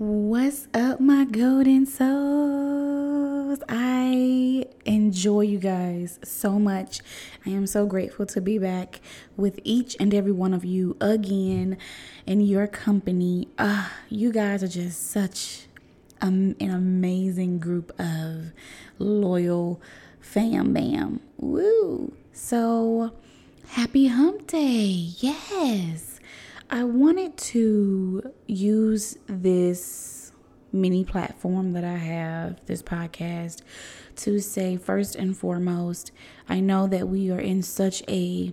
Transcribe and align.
What's 0.00 0.68
up, 0.74 1.00
my 1.00 1.24
golden 1.24 1.84
souls? 1.84 3.58
I 3.68 4.64
enjoy 4.84 5.40
you 5.40 5.58
guys 5.58 6.20
so 6.22 6.60
much. 6.60 7.00
I 7.44 7.50
am 7.50 7.66
so 7.66 7.84
grateful 7.84 8.24
to 8.26 8.40
be 8.40 8.58
back 8.58 9.00
with 9.36 9.58
each 9.64 9.96
and 9.98 10.14
every 10.14 10.30
one 10.30 10.54
of 10.54 10.64
you 10.64 10.96
again 11.00 11.78
in 12.26 12.40
your 12.42 12.68
company. 12.68 13.48
Uh, 13.58 13.88
you 14.08 14.30
guys 14.30 14.62
are 14.62 14.68
just 14.68 15.10
such 15.10 15.66
um, 16.20 16.54
an 16.60 16.70
amazing 16.70 17.58
group 17.58 17.90
of 17.98 18.52
loyal 19.00 19.82
fam 20.20 20.72
bam. 20.72 21.18
Woo! 21.38 22.12
So, 22.32 23.14
happy 23.70 24.06
hump 24.06 24.46
day. 24.46 25.10
Yes. 25.18 26.17
I 26.70 26.84
wanted 26.84 27.38
to 27.38 28.34
use 28.46 29.16
this 29.26 30.32
mini 30.70 31.02
platform 31.02 31.72
that 31.72 31.82
I 31.82 31.96
have, 31.96 32.60
this 32.66 32.82
podcast, 32.82 33.62
to 34.16 34.38
say 34.38 34.76
first 34.76 35.16
and 35.16 35.34
foremost, 35.34 36.12
I 36.46 36.60
know 36.60 36.86
that 36.86 37.08
we 37.08 37.30
are 37.30 37.38
in 37.38 37.62
such 37.62 38.02
a 38.06 38.52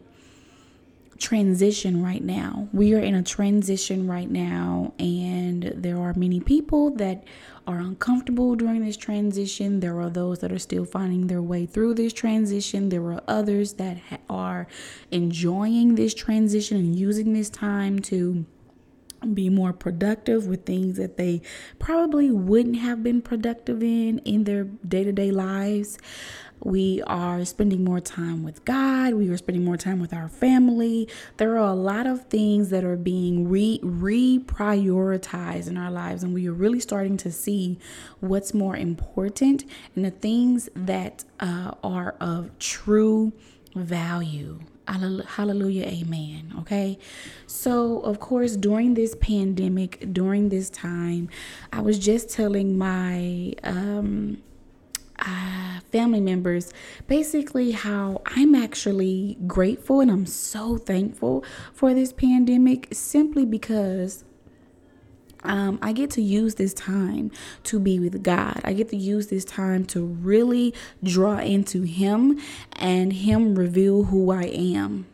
transition 1.18 2.04
right 2.04 2.24
now. 2.24 2.68
We 2.74 2.94
are 2.94 3.00
in 3.00 3.16
a 3.16 3.24
transition 3.24 4.08
right 4.08 4.30
now, 4.30 4.94
and 5.00 5.74
there 5.76 5.98
are 5.98 6.14
many 6.14 6.40
people 6.40 6.92
that 6.96 7.24
are 7.68 7.78
uncomfortable 7.78 8.56
during 8.56 8.86
this 8.86 8.98
transition. 8.98 9.80
There 9.80 10.00
are 10.00 10.10
those 10.10 10.40
that 10.40 10.52
are 10.52 10.60
still 10.60 10.86
finding 10.86 11.28
their 11.28 11.42
way 11.42 11.66
through 11.66 11.96
this 11.96 12.14
transition. 12.14 12.90
There 12.90 13.04
are 13.04 13.24
others 13.28 13.74
that 13.74 13.98
are 14.30 14.68
enjoying 15.12 15.96
this 15.96 16.14
transition 16.14 16.78
and 16.78 16.96
using 16.96 17.34
this 17.34 17.50
time 17.50 18.00
to 18.00 18.46
be 19.34 19.50
more 19.50 19.74
productive 19.74 20.46
with 20.46 20.66
things 20.66 20.98
that 20.98 21.18
they 21.18 21.42
probably 21.80 22.30
wouldn't 22.30 22.78
have 22.78 23.02
been 23.02 23.22
productive 23.22 23.82
in 23.82 24.20
in 24.20 24.44
their 24.44 24.66
day-to-day 24.66 25.32
lives 25.32 25.98
we 26.66 27.02
are 27.04 27.46
spending 27.46 27.84
more 27.84 28.00
time 28.00 28.44
with 28.44 28.66
God. 28.66 29.14
We 29.14 29.30
are 29.30 29.38
spending 29.38 29.64
more 29.64 29.78
time 29.78 30.00
with 30.00 30.12
our 30.14 30.28
family. 30.28 31.08
There 31.38 31.60
are 31.60 31.70
a 31.70 31.76
lot 31.76 32.08
of 32.08 32.26
things 32.26 32.72
that 32.72 32.84
are 32.84 32.98
being 32.98 33.48
re 33.48 33.80
reprioritized 33.84 35.68
in 35.68 35.78
our 35.78 35.92
lives, 35.92 36.24
and 36.24 36.34
we 36.34 36.48
are 36.48 36.54
really 36.54 36.80
starting 36.80 37.18
to 37.18 37.32
see 37.32 37.78
what's 38.20 38.56
more 38.56 38.76
important 38.76 39.64
and 39.96 40.04
the 40.04 40.10
things 40.10 40.68
that 40.76 41.24
uh, 41.40 41.72
are 41.84 42.16
of 42.20 42.58
true 42.58 43.32
value. 43.76 44.60
Hallelujah, 44.88 45.86
amen. 45.86 46.54
Okay, 46.62 46.98
so 47.46 48.00
of 48.00 48.20
course, 48.20 48.56
during 48.56 48.96
this 48.96 49.16
pandemic, 49.20 50.12
during 50.12 50.50
this 50.50 50.72
time, 50.72 51.30
I 51.72 51.82
was 51.82 52.00
just 52.00 52.32
telling 52.32 52.76
my 52.76 53.54
um, 53.64 54.42
uh, 55.20 55.80
family 55.92 56.20
members 56.20 56.74
basically 57.08 57.72
how 57.72 58.22
I'm 58.26 58.56
actually 58.56 59.38
grateful 59.48 60.02
and 60.02 60.12
I'm 60.12 60.26
so 60.26 60.78
thankful 60.78 61.44
for 61.74 61.94
this 61.94 62.12
pandemic 62.12 62.90
simply 62.92 63.46
because 63.46 64.24
um, 65.44 65.78
I 65.82 65.94
get 65.94 66.10
to 66.12 66.22
use 66.22 66.56
this 66.56 66.74
time 66.74 67.32
to 67.66 67.80
be 67.80 68.00
with 68.00 68.24
God. 68.24 68.62
I 68.64 68.74
get 68.74 68.90
to 68.90 68.98
use 68.98 69.28
this 69.28 69.46
time 69.46 69.86
to 69.88 70.04
really 70.04 70.74
draw 71.04 71.38
into 71.38 71.84
Him 71.84 72.40
and 72.74 73.14
Him 73.14 73.56
reveal 73.56 74.06
who 74.06 74.32
I 74.32 74.44
am 74.44 75.06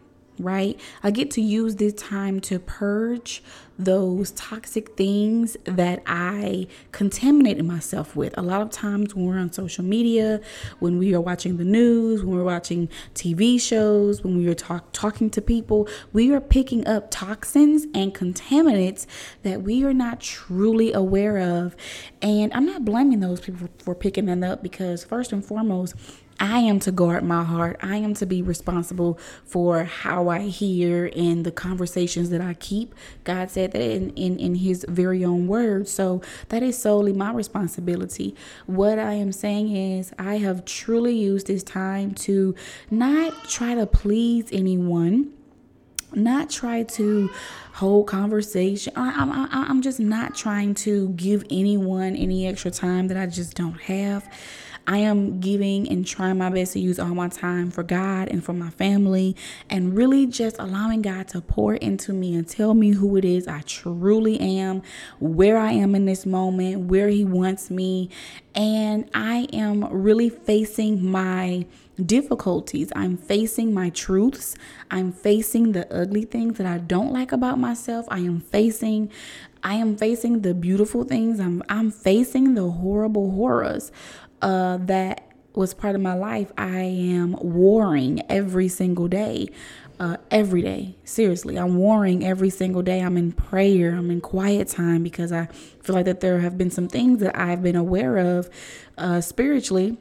right? 0.44 0.80
I 1.04 1.12
get 1.12 1.32
to 1.32 1.42
use 1.42 1.76
this 1.76 1.94
time 1.94 2.40
to 2.42 2.60
purge 2.60 3.44
those 3.84 4.32
toxic 4.32 4.96
things 4.96 5.58
that 5.64 6.04
I 6.06 6.68
contaminated 6.92 7.66
myself 7.66 8.16
with. 8.16 8.38
A 8.38 8.42
lot 8.42 8.62
of 8.62 8.70
times 8.70 9.16
when 9.16 9.26
we're 9.26 9.40
on 9.40 9.52
social 9.52 9.84
media, 9.84 10.40
when 10.80 11.00
we 11.00 11.16
are 11.16 11.22
watching 11.22 11.58
the 11.58 11.64
news, 11.64 12.24
when 12.24 12.38
we're 12.38 12.44
watching 12.44 12.90
TV 13.16 13.60
shows, 13.60 14.24
when 14.24 14.38
we 14.38 14.48
are 14.48 14.54
talk, 14.54 14.92
talking 14.94 15.30
to 15.32 15.42
people, 15.42 15.88
we 16.14 16.32
are 16.32 16.42
picking 16.42 16.86
up 16.88 17.10
toxins 17.10 17.86
and 17.96 18.14
contaminants 18.14 19.08
that 19.44 19.64
we 19.64 19.84
are 19.84 19.94
not 19.94 20.20
truly 20.20 20.94
aware 20.94 21.40
of. 21.40 21.76
And 22.22 22.54
I'm 22.54 22.66
not 22.66 22.86
blaming 22.86 23.20
those 23.20 23.42
people 23.42 23.68
for 23.80 23.96
picking 23.96 24.26
them 24.26 24.44
up 24.44 24.62
because, 24.62 25.04
first 25.04 25.32
and 25.32 25.44
foremost, 25.44 25.96
I 26.42 26.58
am 26.58 26.80
to 26.80 26.92
guard 26.92 27.24
my 27.24 27.44
heart. 27.44 27.78
I 27.84 27.98
am 27.98 28.16
to 28.16 28.26
be 28.26 28.42
responsible 28.42 29.20
for 29.46 29.84
how 29.84 30.30
I 30.30 30.40
hear 30.40 31.12
and 31.16 31.46
the 31.46 31.52
conversations 31.52 32.32
that 32.32 32.42
I 32.42 32.56
keep. 32.56 32.96
God 33.24 33.52
said 33.52 33.74
that 33.74 33.82
in, 33.82 34.10
in, 34.12 34.40
in 34.40 34.56
His 34.56 34.84
very 34.90 35.24
own 35.24 35.48
words. 35.48 35.92
So 35.92 36.24
that 36.50 36.64
is 36.64 36.78
solely 36.80 37.14
my 37.14 37.32
responsibility. 37.32 38.36
What 38.66 38.98
I 38.98 39.14
am 39.14 39.32
saying 39.32 39.76
is, 39.76 40.14
I 40.18 40.40
have 40.40 40.66
truly 40.66 41.16
used 41.16 41.46
this 41.46 41.62
time 41.62 42.16
to 42.16 42.56
not 42.90 43.48
try 43.48 43.76
to 43.76 43.86
please 43.86 44.50
anyone 44.52 45.34
not 46.14 46.50
try 46.50 46.84
to 46.84 47.30
hold 47.74 48.08
conversation. 48.08 48.92
I, 48.98 49.48
I, 49.50 49.66
I'm 49.70 49.82
just 49.82 50.00
not 50.00 50.36
trying 50.36 50.76
to 50.76 51.08
give 51.10 51.46
anyone 51.50 52.18
any 52.18 52.48
extra 52.48 52.70
time 52.70 53.08
that 53.08 53.18
I 53.18 53.28
just 53.28 53.56
don't 53.56 53.80
have. 53.84 54.28
I 54.92 54.98
am 54.98 55.40
giving 55.40 55.88
and 55.88 56.06
trying 56.06 56.38
my 56.38 56.50
best 56.50 56.74
to 56.74 56.80
use 56.82 57.00
all 57.00 57.16
my 57.16 57.30
time 57.30 57.72
for 57.72 57.82
God 57.82 58.28
and 58.28 58.44
for 58.44 58.52
my 58.52 58.70
family 58.72 59.38
and 59.70 59.96
really 59.96 60.28
just 60.28 60.58
allowing 60.60 61.02
God 61.02 61.30
to 61.30 61.40
pour 61.40 61.76
into 61.76 62.12
me 62.12 62.36
and 62.36 62.46
tell 62.46 62.74
me 62.74 62.90
who 62.92 63.16
it 63.16 63.24
is 63.24 63.48
I 63.48 63.62
truly 63.62 64.38
am, 64.38 64.82
where 65.22 65.58
I 65.58 65.72
am 65.72 65.96
in 65.96 66.04
this 66.04 66.26
moment, 66.26 66.90
where 66.90 67.08
He 67.08 67.24
wants 67.24 67.72
me. 67.72 68.10
And 68.54 69.10
I 69.14 69.48
am 69.54 69.86
really 69.86 70.30
facing 70.30 71.10
my 71.10 71.66
difficulties. 72.06 72.92
I'm 72.94 73.16
facing 73.16 73.74
my 73.74 73.92
truths. 73.92 74.56
I'm 74.90 75.14
facing 75.14 75.72
the 75.72 75.90
ugly 75.90 76.26
things 76.26 76.58
that 76.58 76.68
I 76.68 76.80
don't 76.80 77.14
like 77.14 77.32
about 77.32 77.58
myself. 77.58 78.08
I 78.10 78.20
am 78.20 78.42
facing 78.42 79.10
I 79.64 79.76
am 79.76 79.96
facing 79.96 80.42
the 80.42 80.56
beautiful 80.56 81.04
things. 81.06 81.40
I'm 81.40 81.64
I'm 81.70 81.92
facing 81.92 82.56
the 82.56 82.70
horrible 82.70 83.32
horrors 83.32 83.92
uh, 84.42 84.78
that 84.78 85.32
was 85.54 85.74
part 85.74 85.96
of 85.96 86.02
my 86.02 86.14
life, 86.14 86.52
I 86.58 86.80
am 86.80 87.34
warring 87.42 88.22
every 88.30 88.68
single 88.68 89.08
day. 89.08 89.50
Uh, 90.00 90.18
every 90.32 90.64
day. 90.64 90.96
Seriously, 91.04 91.60
I'm 91.60 91.76
warring 91.78 92.26
every 92.26 92.50
single 92.50 92.82
day. 92.82 93.02
I'm 93.02 93.18
in 93.18 93.32
prayer. 93.34 93.94
I'm 93.94 94.10
in 94.10 94.20
quiet 94.20 94.68
time 94.68 95.04
because 95.04 95.32
I 95.32 95.46
feel 95.84 95.94
like 95.94 96.06
that 96.06 96.22
there 96.22 96.40
have 96.40 96.58
been 96.58 96.72
some 96.72 96.88
things 96.88 97.20
that 97.20 97.38
I've 97.38 97.62
been 97.62 97.76
aware 97.76 98.18
of 98.18 98.50
uh, 98.98 99.22
spiritually 99.22 100.00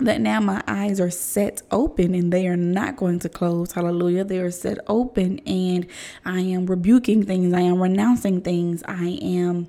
that 0.00 0.20
now 0.20 0.40
my 0.40 0.62
eyes 0.66 1.00
are 1.00 1.10
set 1.10 1.62
open 1.70 2.14
and 2.14 2.32
they 2.32 2.46
are 2.46 2.56
not 2.56 2.96
going 2.96 3.18
to 3.20 3.28
close. 3.28 3.72
Hallelujah. 3.72 4.24
They 4.24 4.38
are 4.38 4.50
set 4.50 4.78
open 4.86 5.40
and 5.40 5.86
I 6.24 6.40
am 6.40 6.66
rebuking 6.66 7.24
things. 7.24 7.52
I 7.52 7.60
am 7.60 7.82
renouncing 7.82 8.40
things. 8.42 8.82
I 8.86 9.18
am 9.20 9.68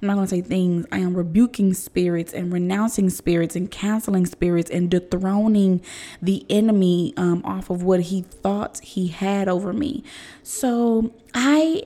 I'm 0.00 0.08
not 0.08 0.14
going 0.14 0.26
to 0.26 0.30
say 0.30 0.40
things. 0.42 0.86
I 0.92 0.98
am 0.98 1.14
rebuking 1.14 1.74
spirits 1.74 2.32
and 2.32 2.52
renouncing 2.52 3.10
spirits 3.10 3.56
and 3.56 3.70
canceling 3.70 4.26
spirits 4.26 4.70
and 4.70 4.90
dethroning 4.90 5.82
the 6.20 6.44
enemy 6.50 7.14
um, 7.16 7.42
off 7.44 7.70
of 7.70 7.82
what 7.82 8.00
he 8.00 8.22
thought 8.22 8.80
he 8.80 9.08
had 9.08 9.48
over 9.48 9.72
me. 9.72 10.04
So 10.42 11.12
I 11.34 11.84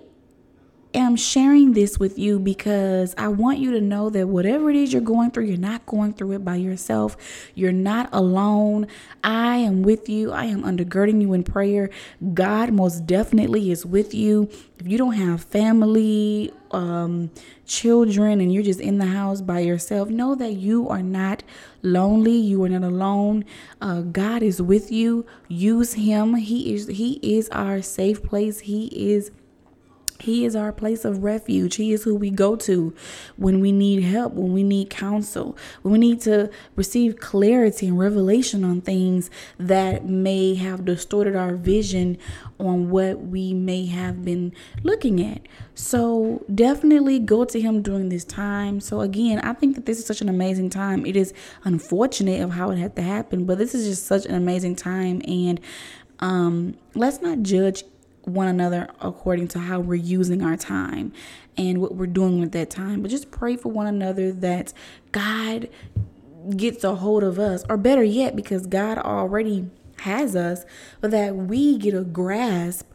am 0.94 1.16
sharing 1.16 1.72
this 1.72 1.98
with 1.98 2.18
you 2.18 2.38
because 2.38 3.14
I 3.16 3.28
want 3.28 3.58
you 3.58 3.72
to 3.72 3.80
know 3.80 4.10
that 4.10 4.28
whatever 4.28 4.70
it 4.70 4.76
is 4.76 4.92
you're 4.92 5.02
going 5.02 5.30
through, 5.30 5.44
you're 5.44 5.56
not 5.56 5.86
going 5.86 6.14
through 6.14 6.32
it 6.32 6.44
by 6.44 6.56
yourself. 6.56 7.16
You're 7.54 7.72
not 7.72 8.08
alone. 8.12 8.86
I 9.22 9.56
am 9.58 9.82
with 9.82 10.08
you. 10.08 10.32
I 10.32 10.46
am 10.46 10.62
undergirding 10.62 11.20
you 11.22 11.32
in 11.32 11.44
prayer. 11.44 11.90
God 12.34 12.72
most 12.72 13.06
definitely 13.06 13.70
is 13.70 13.86
with 13.86 14.14
you. 14.14 14.48
If 14.78 14.86
you 14.86 14.98
don't 14.98 15.14
have 15.14 15.44
family, 15.44 16.52
um, 16.70 17.30
children, 17.66 18.40
and 18.40 18.52
you're 18.52 18.62
just 18.62 18.80
in 18.80 18.98
the 18.98 19.06
house 19.06 19.40
by 19.40 19.60
yourself, 19.60 20.08
know 20.08 20.34
that 20.34 20.54
you 20.54 20.88
are 20.88 21.02
not 21.02 21.42
lonely. 21.82 22.36
You 22.36 22.64
are 22.64 22.68
not 22.68 22.82
alone. 22.82 23.44
Uh, 23.80 24.00
God 24.00 24.42
is 24.42 24.62
with 24.62 24.90
you. 24.90 25.26
Use 25.48 25.94
Him. 25.94 26.34
He 26.34 26.74
is. 26.74 26.86
He 26.86 27.20
is 27.22 27.48
our 27.50 27.82
safe 27.82 28.22
place. 28.22 28.60
He 28.60 28.86
is 28.86 29.30
he 30.20 30.44
is 30.44 30.54
our 30.54 30.72
place 30.72 31.04
of 31.04 31.22
refuge. 31.22 31.76
He 31.76 31.92
is 31.92 32.04
who 32.04 32.14
we 32.14 32.30
go 32.30 32.56
to 32.56 32.94
when 33.36 33.60
we 33.60 33.72
need 33.72 34.02
help, 34.02 34.34
when 34.34 34.52
we 34.52 34.62
need 34.62 34.90
counsel, 34.90 35.56
when 35.82 35.92
we 35.92 35.98
need 35.98 36.20
to 36.22 36.50
receive 36.76 37.18
clarity 37.18 37.88
and 37.88 37.98
revelation 37.98 38.64
on 38.64 38.80
things 38.80 39.30
that 39.58 40.04
may 40.04 40.54
have 40.54 40.84
distorted 40.84 41.36
our 41.36 41.54
vision 41.54 42.18
on 42.58 42.90
what 42.90 43.20
we 43.20 43.54
may 43.54 43.86
have 43.86 44.24
been 44.24 44.52
looking 44.82 45.24
at. 45.24 45.42
So, 45.74 46.44
definitely 46.54 47.18
go 47.18 47.44
to 47.44 47.60
Him 47.60 47.80
during 47.80 48.10
this 48.10 48.24
time. 48.24 48.80
So, 48.80 49.00
again, 49.00 49.38
I 49.40 49.54
think 49.54 49.76
that 49.76 49.86
this 49.86 49.98
is 49.98 50.06
such 50.06 50.20
an 50.20 50.28
amazing 50.28 50.70
time. 50.70 51.06
It 51.06 51.16
is 51.16 51.32
unfortunate 51.64 52.42
of 52.42 52.50
how 52.50 52.70
it 52.70 52.78
had 52.78 52.96
to 52.96 53.02
happen, 53.02 53.46
but 53.46 53.56
this 53.58 53.74
is 53.74 53.86
just 53.86 54.06
such 54.06 54.26
an 54.26 54.34
amazing 54.34 54.76
time. 54.76 55.22
And 55.26 55.60
um, 56.20 56.76
let's 56.94 57.22
not 57.22 57.42
judge 57.42 57.84
one 58.24 58.48
another 58.48 58.88
according 59.00 59.48
to 59.48 59.58
how 59.58 59.80
we're 59.80 59.94
using 59.94 60.42
our 60.42 60.56
time 60.56 61.12
and 61.56 61.80
what 61.80 61.94
we're 61.94 62.06
doing 62.06 62.40
with 62.40 62.52
that 62.52 62.70
time. 62.70 63.02
But 63.02 63.10
just 63.10 63.30
pray 63.30 63.56
for 63.56 63.70
one 63.70 63.86
another 63.86 64.32
that 64.32 64.72
God 65.12 65.68
gets 66.56 66.84
a 66.84 66.94
hold 66.96 67.22
of 67.22 67.38
us, 67.38 67.64
or 67.68 67.76
better 67.76 68.02
yet, 68.02 68.34
because 68.34 68.66
God 68.66 68.98
already 68.98 69.68
has 70.00 70.34
us, 70.34 70.64
but 71.00 71.10
that 71.10 71.36
we 71.36 71.76
get 71.76 71.94
a 71.94 72.02
grasp 72.02 72.86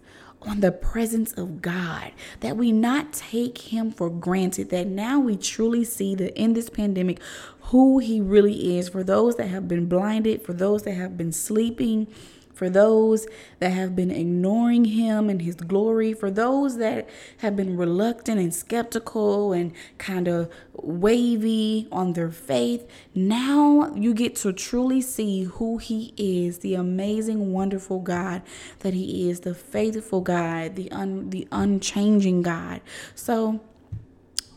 on 0.41 0.59
the 0.59 0.71
presence 0.71 1.33
of 1.33 1.61
God, 1.61 2.11
that 2.39 2.57
we 2.57 2.71
not 2.71 3.13
take 3.13 3.57
Him 3.57 3.91
for 3.91 4.09
granted, 4.09 4.69
that 4.69 4.87
now 4.87 5.19
we 5.19 5.35
truly 5.35 5.83
see 5.83 6.15
that 6.15 6.35
in 6.39 6.53
this 6.53 6.69
pandemic 6.69 7.19
who 7.61 7.99
He 7.99 8.21
really 8.21 8.77
is. 8.77 8.89
For 8.89 9.03
those 9.03 9.35
that 9.35 9.47
have 9.47 9.67
been 9.67 9.87
blinded, 9.87 10.43
for 10.43 10.53
those 10.53 10.83
that 10.83 10.93
have 10.93 11.17
been 11.17 11.31
sleeping, 11.31 12.07
for 12.55 12.69
those 12.69 13.27
that 13.59 13.71
have 13.71 13.95
been 13.95 14.09
ignoring 14.09 14.85
him 14.85 15.29
and 15.29 15.41
his 15.41 15.55
glory, 15.55 16.13
for 16.13 16.31
those 16.31 16.77
that 16.77 17.07
have 17.39 17.55
been 17.55 17.75
reluctant 17.75 18.39
and 18.39 18.53
skeptical 18.55 19.51
and 19.51 19.73
kind 19.97 20.27
of 20.27 20.49
wavy 20.73 21.87
on 21.91 22.13
their 22.13 22.31
faith, 22.31 22.87
now 23.13 23.93
you 23.93 24.13
get 24.13 24.35
to 24.37 24.53
truly 24.53 25.01
see 25.01 25.43
who 25.43 25.77
he 25.77 26.13
is, 26.17 26.59
the 26.59 26.75
amazing, 26.75 27.51
wonderful 27.51 27.99
God 27.99 28.41
that 28.79 28.93
he 28.93 29.29
is, 29.29 29.41
the 29.41 29.53
faithful 29.53 30.21
God, 30.21 30.75
the 30.75 30.89
un, 30.91 31.29
the 31.29 31.47
unchanging 31.51 32.41
God. 32.41 32.81
So 33.13 33.59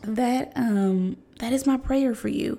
that 0.01 0.53
um 0.55 1.17
that 1.39 1.51
is 1.51 1.65
my 1.65 1.75
prayer 1.75 2.15
for 2.15 2.29
you 2.29 2.57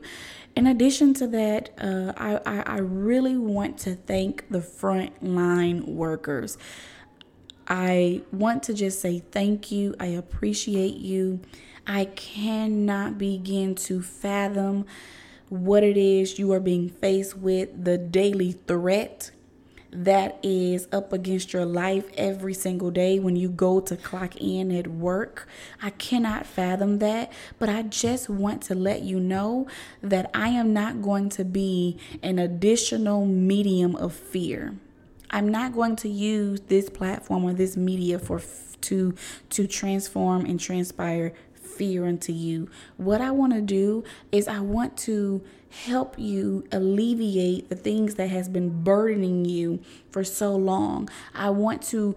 in 0.57 0.67
addition 0.67 1.15
to 1.15 1.27
that, 1.29 1.71
uh, 1.79 2.13
I, 2.17 2.41
I, 2.45 2.63
I 2.75 2.79
really 2.79 3.37
want 3.37 3.79
to 3.79 3.95
thank 3.95 4.49
the 4.51 4.59
frontline 4.59 5.87
workers. 5.87 6.59
I 7.69 8.23
want 8.33 8.65
to 8.65 8.75
just 8.75 9.01
say 9.01 9.21
thank 9.31 9.71
you. 9.71 9.95
I 10.01 10.07
appreciate 10.07 10.97
you. 10.97 11.41
I 11.87 12.07
cannot 12.07 13.17
begin 13.17 13.75
to 13.77 14.03
fathom 14.03 14.87
what 15.49 15.83
it 15.83 15.97
is 15.97 16.39
you 16.39 16.53
are 16.53 16.61
being 16.61 16.89
faced 16.89 17.37
with, 17.37 17.85
the 17.85 17.99
daily 17.99 18.53
threat 18.53 19.31
that 19.93 20.39
is 20.43 20.87
up 20.93 21.13
against 21.13 21.53
your 21.53 21.65
life 21.65 22.05
every 22.17 22.55
single 22.55 22.91
day 22.91 23.19
when 23.19 23.37
you 23.37 23.49
go 23.49 23.81
to 23.81 23.97
clock 23.97 24.37
in 24.37 24.71
at 24.71 24.87
work. 24.87 25.49
I 25.83 25.91
cannot 25.91 26.47
fathom 26.47 26.99
that, 26.99 27.33
but 27.59 27.69
I 27.69 27.83
just 27.83 28.29
want 28.29 28.63
to 28.65 28.75
let 28.75 29.03
you 29.03 29.19
know 29.19 29.67
that 30.03 30.31
I 30.33 30.49
am 30.49 30.73
not 30.73 31.03
going 31.03 31.29
to 31.31 31.45
be 31.45 31.99
an 32.23 32.39
additional 32.39 33.27
medium 33.27 33.97
of 33.97 34.15
fear. 34.15 34.75
I'm 35.31 35.49
not 35.49 35.73
going 35.73 35.97
to 35.97 36.09
use 36.09 36.61
this 36.63 36.89
platform 36.89 37.45
or 37.45 37.53
this 37.53 37.77
media 37.77 38.19
for 38.19 38.41
to 38.83 39.15
to 39.51 39.67
transform 39.67 40.47
and 40.47 40.59
transpire 40.59 41.35
fear 41.81 42.05
into 42.05 42.31
you. 42.31 42.69
What 42.99 43.23
I 43.23 43.31
want 43.31 43.55
to 43.55 43.63
do 43.63 44.05
is 44.31 44.47
I 44.47 44.61
want 44.61 44.99
to 44.99 45.43
help 45.71 46.19
you 46.19 46.67
alleviate 46.71 47.71
the 47.71 47.75
things 47.75 48.17
that 48.17 48.29
has 48.29 48.51
been 48.51 48.83
burdening 48.83 49.47
you 49.47 49.81
for 50.11 50.23
so 50.23 50.55
long. 50.55 51.09
I 51.35 51.49
want 51.49 51.81
to 51.85 52.17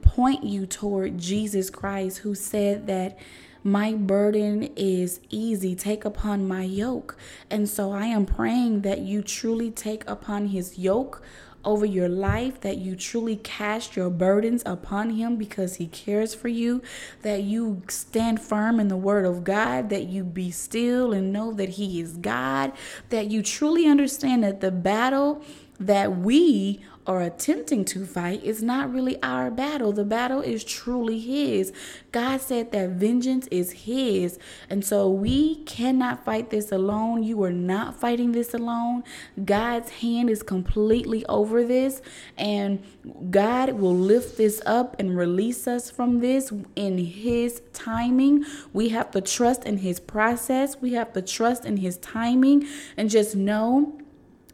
point 0.00 0.44
you 0.44 0.64
toward 0.64 1.18
Jesus 1.18 1.68
Christ 1.68 2.20
who 2.20 2.34
said 2.34 2.86
that 2.86 3.18
my 3.62 3.92
burden 3.92 4.70
is 4.76 5.20
easy. 5.28 5.74
Take 5.74 6.06
upon 6.06 6.48
my 6.48 6.62
yoke. 6.62 7.18
And 7.50 7.68
so 7.68 7.92
I 7.92 8.06
am 8.06 8.24
praying 8.24 8.80
that 8.80 9.00
you 9.00 9.20
truly 9.20 9.70
take 9.70 10.08
upon 10.08 10.46
his 10.46 10.78
yoke 10.78 11.22
over 11.64 11.86
your 11.86 12.08
life, 12.08 12.60
that 12.60 12.78
you 12.78 12.96
truly 12.96 13.36
cast 13.36 13.96
your 13.96 14.10
burdens 14.10 14.62
upon 14.66 15.10
Him 15.10 15.36
because 15.36 15.76
He 15.76 15.86
cares 15.86 16.34
for 16.34 16.48
you, 16.48 16.82
that 17.22 17.42
you 17.42 17.82
stand 17.88 18.40
firm 18.40 18.80
in 18.80 18.88
the 18.88 18.96
Word 18.96 19.24
of 19.24 19.44
God, 19.44 19.90
that 19.90 20.04
you 20.04 20.24
be 20.24 20.50
still 20.50 21.12
and 21.12 21.32
know 21.32 21.52
that 21.52 21.70
He 21.70 22.00
is 22.00 22.16
God, 22.16 22.72
that 23.10 23.30
you 23.30 23.42
truly 23.42 23.86
understand 23.86 24.44
that 24.44 24.60
the 24.60 24.70
battle 24.70 25.42
that 25.78 26.16
we 26.16 26.80
are 27.06 27.20
attempting 27.20 27.84
to 27.84 28.06
fight 28.06 28.42
is 28.44 28.62
not 28.62 28.92
really 28.92 29.20
our 29.22 29.50
battle. 29.50 29.92
The 29.92 30.04
battle 30.04 30.40
is 30.40 30.62
truly 30.62 31.18
His. 31.18 31.72
God 32.12 32.40
said 32.40 32.72
that 32.72 32.90
vengeance 32.90 33.48
is 33.48 33.72
His. 33.72 34.38
And 34.70 34.84
so 34.84 35.10
we 35.10 35.56
cannot 35.64 36.24
fight 36.24 36.50
this 36.50 36.70
alone. 36.70 37.22
You 37.22 37.42
are 37.42 37.52
not 37.52 37.96
fighting 37.98 38.32
this 38.32 38.54
alone. 38.54 39.02
God's 39.44 39.90
hand 39.90 40.30
is 40.30 40.42
completely 40.42 41.26
over 41.26 41.64
this. 41.64 42.02
And 42.38 42.84
God 43.30 43.72
will 43.72 43.96
lift 43.96 44.36
this 44.36 44.62
up 44.64 44.94
and 44.98 45.16
release 45.16 45.66
us 45.66 45.90
from 45.90 46.20
this 46.20 46.52
in 46.76 46.98
His 46.98 47.62
timing. 47.72 48.44
We 48.72 48.90
have 48.90 49.10
to 49.12 49.20
trust 49.20 49.64
in 49.64 49.78
His 49.78 49.98
process, 49.98 50.80
we 50.80 50.92
have 50.92 51.12
to 51.14 51.22
trust 51.22 51.64
in 51.64 51.78
His 51.78 51.96
timing, 51.98 52.66
and 52.96 53.10
just 53.10 53.34
know 53.34 53.98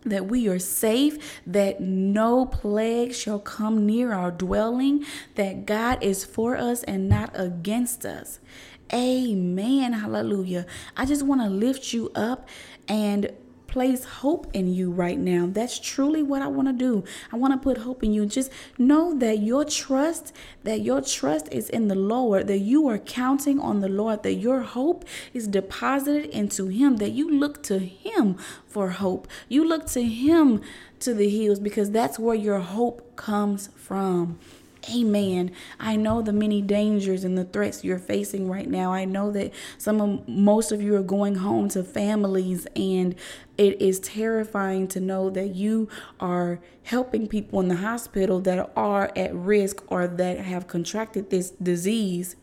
that 0.08 0.26
we 0.26 0.48
are 0.48 0.58
safe, 0.58 1.40
that 1.46 1.80
no 1.80 2.46
plague 2.46 3.14
shall 3.14 3.38
come 3.38 3.86
near 3.86 4.12
our 4.12 4.30
dwelling, 4.30 5.04
that 5.34 5.66
God 5.66 6.02
is 6.02 6.24
for 6.24 6.56
us 6.56 6.82
and 6.84 7.08
not 7.08 7.30
against 7.34 8.04
us. 8.04 8.40
Amen. 8.92 9.92
Hallelujah. 9.92 10.66
I 10.96 11.04
just 11.04 11.22
want 11.24 11.42
to 11.42 11.48
lift 11.48 11.92
you 11.92 12.10
up 12.14 12.48
and 12.88 13.30
place 13.78 14.04
hope 14.04 14.48
in 14.54 14.66
you 14.74 14.90
right 14.90 15.20
now. 15.20 15.48
That's 15.48 15.78
truly 15.78 16.20
what 16.20 16.42
I 16.42 16.48
want 16.48 16.66
to 16.66 16.72
do. 16.72 17.04
I 17.30 17.36
want 17.36 17.54
to 17.54 17.58
put 17.58 17.78
hope 17.78 18.02
in 18.02 18.12
you. 18.12 18.26
Just 18.26 18.50
know 18.76 19.16
that 19.20 19.38
your 19.38 19.64
trust, 19.64 20.34
that 20.64 20.80
your 20.80 21.00
trust 21.00 21.46
is 21.52 21.70
in 21.70 21.86
the 21.86 21.94
Lord, 21.94 22.48
that 22.48 22.58
you 22.58 22.88
are 22.88 22.98
counting 22.98 23.60
on 23.60 23.78
the 23.78 23.88
Lord, 23.88 24.24
that 24.24 24.34
your 24.34 24.62
hope 24.62 25.04
is 25.32 25.46
deposited 25.46 26.28
into 26.30 26.66
Him, 26.66 26.96
that 26.96 27.10
you 27.10 27.30
look 27.30 27.62
to 27.70 27.78
Him 27.78 28.36
for 28.66 28.90
hope. 28.90 29.28
You 29.48 29.62
look 29.64 29.86
to 29.90 30.02
Him 30.02 30.60
to 30.98 31.14
the 31.14 31.28
hills 31.28 31.60
because 31.60 31.92
that's 31.92 32.18
where 32.18 32.34
your 32.34 32.58
hope 32.58 33.14
comes 33.14 33.68
from. 33.76 34.40
Amen. 34.90 35.50
I 35.80 35.96
know 35.96 36.22
the 36.22 36.32
many 36.32 36.62
dangers 36.62 37.24
and 37.24 37.36
the 37.36 37.44
threats 37.44 37.84
you're 37.84 37.98
facing 37.98 38.48
right 38.48 38.68
now. 38.68 38.92
I 38.92 39.04
know 39.04 39.30
that 39.32 39.52
some 39.76 40.00
of 40.00 40.28
most 40.28 40.72
of 40.72 40.80
you 40.80 40.94
are 40.96 41.02
going 41.02 41.36
home 41.36 41.68
to 41.70 41.82
families 41.82 42.66
and 42.76 43.14
it 43.56 43.80
is 43.82 43.98
terrifying 43.98 44.86
to 44.88 45.00
know 45.00 45.30
that 45.30 45.54
you 45.54 45.88
are 46.20 46.60
helping 46.84 47.26
people 47.26 47.60
in 47.60 47.68
the 47.68 47.76
hospital 47.76 48.40
that 48.40 48.70
are 48.76 49.10
at 49.16 49.34
risk 49.34 49.82
or 49.88 50.06
that 50.06 50.38
have 50.38 50.68
contracted 50.68 51.30
this 51.30 51.50
disease 51.50 52.36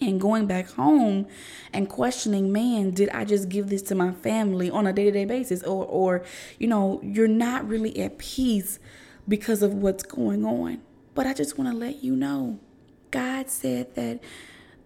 and 0.00 0.20
going 0.20 0.46
back 0.46 0.68
home 0.70 1.26
and 1.72 1.88
questioning 1.88 2.50
man 2.52 2.90
did 2.90 3.08
i 3.10 3.24
just 3.24 3.48
give 3.48 3.68
this 3.68 3.80
to 3.80 3.94
my 3.94 4.10
family 4.10 4.68
on 4.68 4.88
a 4.88 4.92
day-to-day 4.92 5.24
basis 5.24 5.62
or 5.62 5.86
or 5.86 6.24
you 6.58 6.66
know 6.66 7.00
you're 7.02 7.28
not 7.28 7.66
really 7.66 7.98
at 8.00 8.18
peace 8.18 8.80
because 9.28 9.62
of 9.62 9.72
what's 9.72 10.02
going 10.02 10.44
on 10.44 10.82
but 11.14 11.26
I 11.26 11.32
just 11.32 11.58
want 11.58 11.70
to 11.70 11.76
let 11.76 12.02
you 12.02 12.16
know 12.16 12.58
God 13.10 13.48
said 13.48 13.94
that 13.94 14.20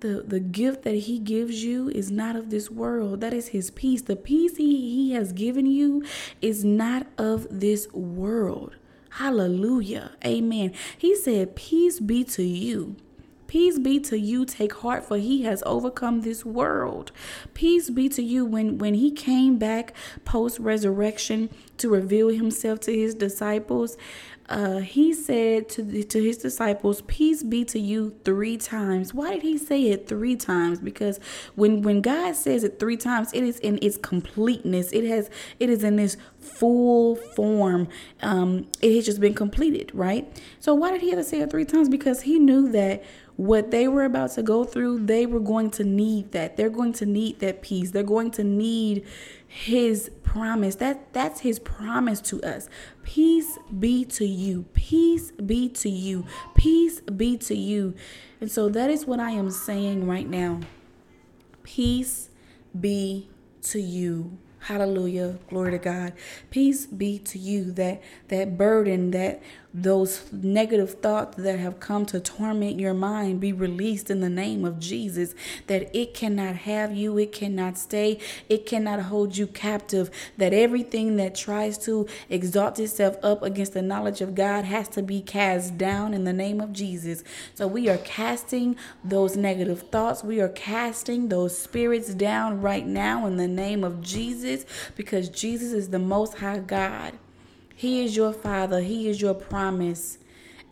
the 0.00 0.22
the 0.26 0.38
gift 0.38 0.82
that 0.82 0.94
he 0.94 1.18
gives 1.18 1.64
you 1.64 1.88
is 1.88 2.10
not 2.10 2.36
of 2.36 2.50
this 2.50 2.70
world. 2.70 3.20
That 3.20 3.32
is 3.32 3.48
his 3.48 3.70
peace. 3.70 4.02
The 4.02 4.16
peace 4.16 4.56
he, 4.56 4.94
he 4.94 5.12
has 5.12 5.32
given 5.32 5.66
you 5.66 6.04
is 6.40 6.64
not 6.64 7.06
of 7.16 7.46
this 7.50 7.90
world. 7.92 8.76
Hallelujah. 9.12 10.12
Amen. 10.24 10.72
He 10.96 11.16
said 11.16 11.56
peace 11.56 12.00
be 12.00 12.22
to 12.24 12.42
you. 12.42 12.96
Peace 13.46 13.78
be 13.78 13.98
to 14.00 14.18
you. 14.18 14.44
Take 14.44 14.74
heart, 14.74 15.06
for 15.06 15.16
he 15.16 15.44
has 15.44 15.62
overcome 15.64 16.20
this 16.20 16.44
world. 16.44 17.10
Peace 17.54 17.88
be 17.88 18.10
to 18.10 18.22
you. 18.22 18.44
When, 18.44 18.76
when 18.76 18.92
he 18.92 19.10
came 19.10 19.56
back 19.56 19.94
post 20.26 20.58
resurrection 20.58 21.48
to 21.78 21.88
reveal 21.88 22.28
himself 22.28 22.80
to 22.80 22.94
his 22.94 23.14
disciples 23.14 23.96
uh, 24.48 24.78
he 24.78 25.12
said 25.12 25.68
to 25.70 25.82
the, 25.82 26.02
to 26.04 26.22
his 26.22 26.38
disciples, 26.38 27.02
"Peace 27.02 27.42
be 27.42 27.64
to 27.66 27.78
you." 27.78 28.14
Three 28.24 28.56
times. 28.56 29.12
Why 29.12 29.32
did 29.34 29.42
he 29.42 29.58
say 29.58 29.88
it 29.88 30.06
three 30.06 30.36
times? 30.36 30.80
Because 30.80 31.20
when 31.54 31.82
when 31.82 32.00
God 32.00 32.34
says 32.34 32.64
it 32.64 32.78
three 32.78 32.96
times, 32.96 33.32
it 33.32 33.42
is 33.42 33.58
in 33.58 33.78
its 33.82 33.96
completeness. 33.96 34.92
It 34.92 35.04
has 35.04 35.28
it 35.58 35.68
is 35.68 35.84
in 35.84 35.96
this 35.96 36.16
full 36.40 37.16
form. 37.16 37.88
Um, 38.22 38.66
it 38.80 38.94
has 38.94 39.04
just 39.04 39.20
been 39.20 39.34
completed, 39.34 39.90
right? 39.94 40.26
So 40.60 40.74
why 40.74 40.92
did 40.92 41.02
he 41.02 41.10
have 41.10 41.18
to 41.18 41.24
say 41.24 41.40
it 41.40 41.50
three 41.50 41.64
times? 41.64 41.88
Because 41.88 42.22
he 42.22 42.38
knew 42.38 42.70
that 42.72 43.04
what 43.38 43.70
they 43.70 43.86
were 43.86 44.04
about 44.04 44.32
to 44.32 44.42
go 44.42 44.64
through, 44.64 45.06
they 45.06 45.24
were 45.24 45.38
going 45.38 45.70
to 45.70 45.84
need 45.84 46.32
that. 46.32 46.56
They're 46.56 46.68
going 46.68 46.92
to 46.94 47.06
need 47.06 47.38
that 47.38 47.62
peace. 47.62 47.92
They're 47.92 48.02
going 48.02 48.32
to 48.32 48.42
need 48.42 49.06
his 49.48 50.10
promise. 50.22 50.76
That 50.76 51.12
that's 51.12 51.40
his 51.40 51.58
promise 51.58 52.20
to 52.22 52.40
us. 52.42 52.68
Peace 53.02 53.58
be 53.76 54.04
to 54.04 54.26
you. 54.26 54.66
Peace 54.74 55.32
be 55.32 55.68
to 55.70 55.88
you. 55.88 56.26
Peace 56.54 57.00
be 57.00 57.36
to 57.38 57.56
you. 57.56 57.94
And 58.40 58.50
so 58.50 58.68
that 58.68 58.90
is 58.90 59.06
what 59.06 59.18
I 59.18 59.30
am 59.30 59.50
saying 59.50 60.06
right 60.06 60.28
now. 60.28 60.60
Peace 61.62 62.28
be 62.78 63.28
to 63.62 63.80
you. 63.80 64.38
Hallelujah. 64.60 65.38
Glory 65.48 65.70
to 65.72 65.78
God. 65.78 66.12
Peace 66.50 66.86
be 66.86 67.18
to 67.20 67.38
you. 67.38 67.72
That 67.72 68.02
that 68.28 68.58
burden, 68.58 69.12
that 69.12 69.42
those 69.82 70.32
negative 70.32 71.00
thoughts 71.00 71.36
that 71.36 71.58
have 71.58 71.80
come 71.80 72.06
to 72.06 72.20
torment 72.20 72.80
your 72.80 72.94
mind 72.94 73.40
be 73.40 73.52
released 73.52 74.10
in 74.10 74.20
the 74.20 74.28
name 74.28 74.64
of 74.64 74.78
Jesus. 74.78 75.34
That 75.66 75.94
it 75.96 76.14
cannot 76.14 76.56
have 76.56 76.94
you, 76.94 77.18
it 77.18 77.32
cannot 77.32 77.78
stay, 77.78 78.18
it 78.48 78.66
cannot 78.66 79.00
hold 79.02 79.36
you 79.36 79.46
captive. 79.46 80.10
That 80.36 80.52
everything 80.52 81.16
that 81.16 81.34
tries 81.34 81.78
to 81.78 82.06
exalt 82.28 82.78
itself 82.78 83.16
up 83.22 83.42
against 83.42 83.74
the 83.74 83.82
knowledge 83.82 84.20
of 84.20 84.34
God 84.34 84.64
has 84.64 84.88
to 84.88 85.02
be 85.02 85.20
cast 85.20 85.78
down 85.78 86.14
in 86.14 86.24
the 86.24 86.32
name 86.32 86.60
of 86.60 86.72
Jesus. 86.72 87.22
So 87.54 87.66
we 87.66 87.88
are 87.88 87.98
casting 87.98 88.76
those 89.04 89.36
negative 89.36 89.82
thoughts, 89.90 90.24
we 90.24 90.40
are 90.40 90.48
casting 90.48 91.28
those 91.28 91.56
spirits 91.56 92.14
down 92.14 92.60
right 92.60 92.86
now 92.86 93.26
in 93.26 93.36
the 93.36 93.48
name 93.48 93.84
of 93.84 94.00
Jesus 94.00 94.64
because 94.96 95.28
Jesus 95.28 95.72
is 95.72 95.88
the 95.88 95.98
most 95.98 96.38
high 96.38 96.58
God. 96.58 97.18
He 97.78 98.02
is 98.04 98.16
your 98.16 98.32
father. 98.32 98.80
He 98.80 99.08
is 99.08 99.20
your 99.20 99.34
promise. 99.34 100.18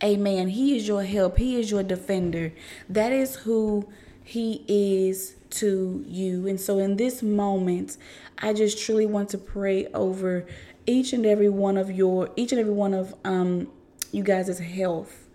Amen. 0.03 0.49
He 0.49 0.75
is 0.75 0.89
your 0.89 1.03
help. 1.03 1.37
He 1.37 1.57
is 1.57 1.71
your 1.71 1.81
defender. 1.81 2.51
That 2.89 3.13
is 3.13 3.37
who 3.37 3.87
he 4.25 4.65
is 4.67 5.37
to 5.51 6.03
you. 6.05 6.45
And 6.47 6.59
so 6.59 6.79
in 6.79 6.97
this 6.97 7.23
moment, 7.23 7.95
I 8.39 8.51
just 8.51 8.77
truly 8.83 9.05
want 9.05 9.29
to 9.29 9.37
pray 9.37 9.87
over 9.93 10.45
each 10.85 11.13
and 11.13 11.25
every 11.25 11.47
one 11.47 11.77
of 11.77 11.89
your 11.89 12.29
each 12.35 12.51
and 12.51 12.59
every 12.59 12.73
one 12.73 12.93
of 12.93 13.15
um 13.23 13.69
you 14.11 14.21
guys' 14.21 14.59
health, 14.59 15.29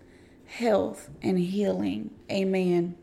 health 0.45 1.09
and 1.23 1.39
healing. 1.39 2.11
Amen. 2.31 2.95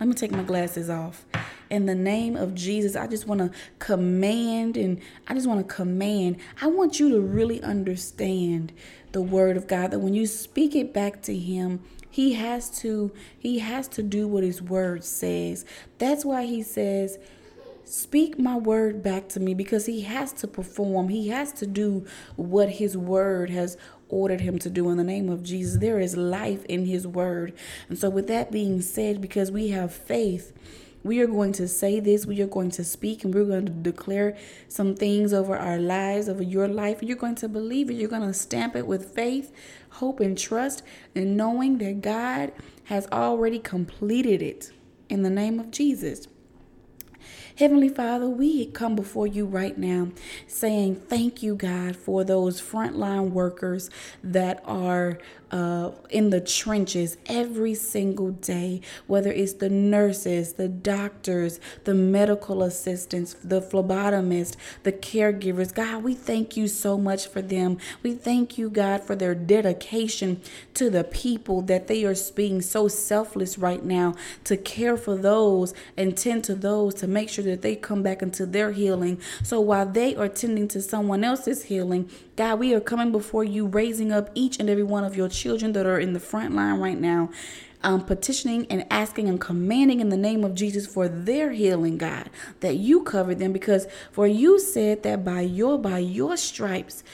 Let 0.00 0.08
me 0.08 0.14
take 0.14 0.32
my 0.32 0.42
glasses 0.42 0.90
off 0.90 1.24
in 1.70 1.86
the 1.86 1.94
name 1.94 2.36
of 2.36 2.54
Jesus, 2.54 2.96
I 2.96 3.06
just 3.06 3.26
want 3.26 3.40
to 3.40 3.50
command 3.78 4.76
and 4.76 5.00
I 5.26 5.34
just 5.34 5.46
want 5.46 5.66
to 5.66 5.74
command. 5.74 6.36
I 6.60 6.68
want 6.68 7.00
you 7.00 7.10
to 7.10 7.20
really 7.20 7.62
understand 7.62 8.72
the 9.12 9.22
word 9.22 9.56
of 9.56 9.66
God 9.66 9.90
that 9.90 9.98
when 9.98 10.14
you 10.14 10.26
speak 10.26 10.74
it 10.74 10.92
back 10.92 11.22
to 11.22 11.36
him, 11.36 11.82
he 12.08 12.34
has 12.34 12.70
to 12.80 13.12
he 13.38 13.58
has 13.58 13.88
to 13.88 14.02
do 14.02 14.28
what 14.28 14.44
his 14.44 14.62
word 14.62 15.04
says. 15.04 15.64
That's 15.98 16.24
why 16.24 16.44
he 16.44 16.62
says 16.62 17.18
speak 17.84 18.38
my 18.38 18.56
word 18.56 19.02
back 19.02 19.28
to 19.28 19.40
me 19.40 19.52
because 19.52 19.86
he 19.86 20.02
has 20.02 20.32
to 20.32 20.48
perform. 20.48 21.08
He 21.08 21.28
has 21.28 21.52
to 21.54 21.66
do 21.66 22.06
what 22.36 22.70
his 22.70 22.96
word 22.96 23.50
has 23.50 23.76
ordered 24.14 24.40
him 24.40 24.58
to 24.60 24.70
do 24.70 24.88
in 24.90 24.96
the 24.96 25.04
name 25.04 25.28
of 25.28 25.42
Jesus. 25.42 25.80
There 25.80 25.98
is 25.98 26.16
life 26.16 26.64
in 26.66 26.86
his 26.86 27.06
word. 27.06 27.52
And 27.88 27.98
so 27.98 28.08
with 28.08 28.28
that 28.28 28.52
being 28.52 28.80
said, 28.80 29.20
because 29.20 29.50
we 29.50 29.68
have 29.70 29.92
faith, 29.92 30.52
we 31.02 31.20
are 31.20 31.26
going 31.26 31.52
to 31.54 31.68
say 31.68 32.00
this, 32.00 32.24
we 32.24 32.40
are 32.40 32.46
going 32.46 32.70
to 32.70 32.84
speak, 32.84 33.24
and 33.24 33.34
we're 33.34 33.44
going 33.44 33.66
to 33.66 33.72
declare 33.72 34.38
some 34.68 34.94
things 34.94 35.34
over 35.34 35.56
our 35.56 35.78
lives, 35.78 36.28
over 36.28 36.42
your 36.42 36.68
life. 36.68 37.02
You're 37.02 37.16
going 37.16 37.34
to 37.36 37.48
believe 37.48 37.90
it. 37.90 37.94
You're 37.94 38.08
going 38.08 38.26
to 38.26 38.32
stamp 38.32 38.74
it 38.74 38.86
with 38.86 39.14
faith, 39.14 39.52
hope, 39.90 40.20
and 40.20 40.38
trust, 40.38 40.82
and 41.14 41.36
knowing 41.36 41.78
that 41.78 42.00
God 42.00 42.52
has 42.84 43.06
already 43.08 43.58
completed 43.58 44.40
it 44.40 44.70
in 45.10 45.22
the 45.22 45.30
name 45.30 45.60
of 45.60 45.70
Jesus. 45.70 46.26
Heavenly 47.56 47.88
Father, 47.88 48.28
we 48.28 48.66
come 48.66 48.96
before 48.96 49.28
you 49.28 49.46
right 49.46 49.78
now 49.78 50.08
saying 50.48 50.96
thank 50.96 51.40
you, 51.40 51.54
God, 51.54 51.94
for 51.94 52.24
those 52.24 52.60
frontline 52.60 53.30
workers 53.30 53.90
that 54.24 54.60
are 54.66 55.18
uh, 55.54 55.92
in 56.10 56.30
the 56.30 56.40
trenches 56.40 57.16
every 57.26 57.74
single 57.74 58.32
day, 58.32 58.80
whether 59.06 59.30
it's 59.30 59.52
the 59.52 59.68
nurses, 59.68 60.54
the 60.54 60.66
doctors, 60.66 61.60
the 61.84 61.94
medical 61.94 62.64
assistants, 62.64 63.34
the 63.34 63.60
phlebotomists, 63.60 64.56
the 64.82 64.90
caregivers. 64.90 65.72
God, 65.72 66.02
we 66.02 66.12
thank 66.12 66.56
you 66.56 66.66
so 66.66 66.98
much 66.98 67.28
for 67.28 67.40
them. 67.40 67.78
We 68.02 68.14
thank 68.14 68.58
you, 68.58 68.68
God, 68.68 69.04
for 69.04 69.14
their 69.14 69.36
dedication 69.36 70.42
to 70.74 70.90
the 70.90 71.04
people 71.04 71.62
that 71.62 71.86
they 71.86 72.04
are 72.04 72.16
being 72.34 72.60
so 72.60 72.88
selfless 72.88 73.56
right 73.56 73.84
now 73.84 74.16
to 74.42 74.56
care 74.56 74.96
for 74.96 75.16
those 75.16 75.72
and 75.96 76.16
tend 76.16 76.42
to 76.44 76.56
those 76.56 76.94
to 76.94 77.06
make 77.06 77.28
sure 77.28 77.43
that 77.44 77.62
they 77.62 77.76
come 77.76 78.02
back 78.02 78.22
into 78.22 78.46
their 78.46 78.72
healing. 78.72 79.20
So 79.42 79.60
while 79.60 79.86
they 79.86 80.14
are 80.16 80.28
tending 80.28 80.68
to 80.68 80.82
someone 80.82 81.24
else's 81.24 81.64
healing, 81.64 82.10
God, 82.36 82.58
we 82.58 82.74
are 82.74 82.80
coming 82.80 83.12
before 83.12 83.44
you, 83.44 83.66
raising 83.66 84.12
up 84.12 84.30
each 84.34 84.58
and 84.58 84.68
every 84.68 84.82
one 84.82 85.04
of 85.04 85.16
your 85.16 85.28
children 85.28 85.72
that 85.72 85.86
are 85.86 85.98
in 85.98 86.12
the 86.12 86.20
front 86.20 86.54
line 86.54 86.78
right 86.78 86.98
now. 86.98 87.30
Um, 87.82 88.02
petitioning 88.02 88.66
and 88.70 88.86
asking 88.90 89.28
and 89.28 89.38
commanding 89.38 90.00
in 90.00 90.08
the 90.08 90.16
name 90.16 90.42
of 90.42 90.54
Jesus 90.54 90.86
for 90.86 91.06
their 91.06 91.52
healing, 91.52 91.98
God, 91.98 92.30
that 92.60 92.76
you 92.76 93.02
cover 93.02 93.34
them 93.34 93.52
because 93.52 93.86
for 94.10 94.26
you 94.26 94.58
said 94.58 95.02
that 95.02 95.22
by 95.22 95.42
your 95.42 95.78
by 95.78 95.98
your 95.98 96.38
stripes 96.38 97.04